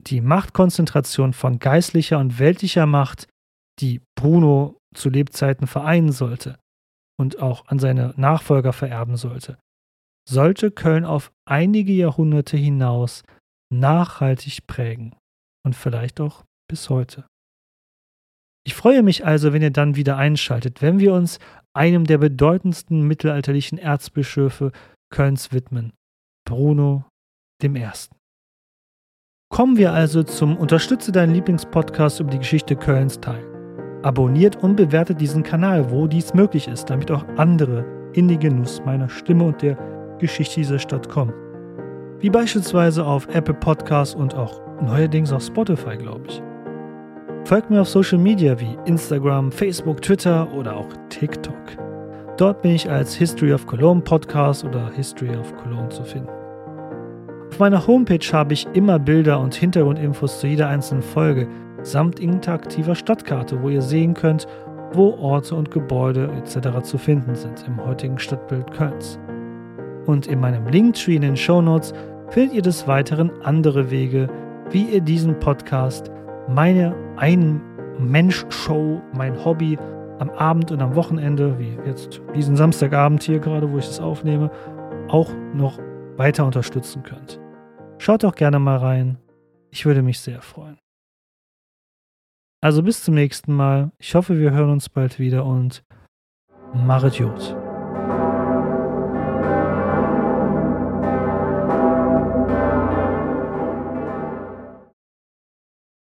[0.00, 3.28] die Machtkonzentration von geistlicher und weltlicher Macht,
[3.80, 6.58] die Bruno zu Lebzeiten vereinen sollte
[7.20, 9.58] und auch an seine Nachfolger vererben sollte,
[10.28, 13.22] sollte Köln auf einige Jahrhunderte hinaus
[13.72, 15.14] nachhaltig prägen
[15.64, 17.26] und vielleicht auch bis heute.
[18.66, 21.38] Ich freue mich also, wenn ihr dann wieder einschaltet, wenn wir uns
[21.72, 24.72] einem der bedeutendsten mittelalterlichen Erzbischöfe
[25.12, 25.92] Kölns widmen,
[26.44, 27.04] Bruno
[27.62, 27.88] I.
[29.48, 33.44] Kommen wir also zum Unterstütze deinen Lieblingspodcast über die Geschichte Kölns Teil.
[34.02, 38.82] Abonniert und bewertet diesen Kanal, wo dies möglich ist, damit auch andere in die Genuss
[38.84, 41.32] meiner Stimme und der Geschichte dieser Stadt kommen.
[42.20, 46.42] Wie beispielsweise auf Apple Podcasts und auch neuerdings auf Spotify, glaube ich.
[47.44, 51.54] Folgt mir auf Social Media wie Instagram, Facebook, Twitter oder auch TikTok.
[52.36, 56.28] Dort bin ich als History of Cologne Podcast oder History of Cologne zu finden.
[57.50, 61.48] Auf meiner Homepage habe ich immer Bilder und Hintergrundinfos zu jeder einzelnen Folge
[61.82, 64.46] samt interaktiver Stadtkarte, wo ihr sehen könnt,
[64.92, 66.82] wo Orte und Gebäude etc.
[66.82, 69.18] zu finden sind im heutigen Stadtbild Kölns.
[70.06, 71.92] Und in meinem Linktree in den Show Notes
[72.28, 74.28] findet ihr des Weiteren andere Wege,
[74.70, 76.10] wie ihr diesen Podcast
[76.48, 79.78] meine Ein-Mensch-Show, mein Hobby
[80.18, 84.50] am Abend und am Wochenende, wie jetzt diesen Samstagabend hier gerade, wo ich es aufnehme,
[85.08, 85.78] auch noch
[86.16, 87.40] weiter unterstützen könnt.
[87.98, 89.18] Schaut doch gerne mal rein.
[89.70, 90.78] Ich würde mich sehr freuen.
[92.62, 93.90] Also bis zum nächsten Mal.
[93.98, 95.84] Ich hoffe, wir hören uns bald wieder und
[96.72, 97.56] Marit Jod.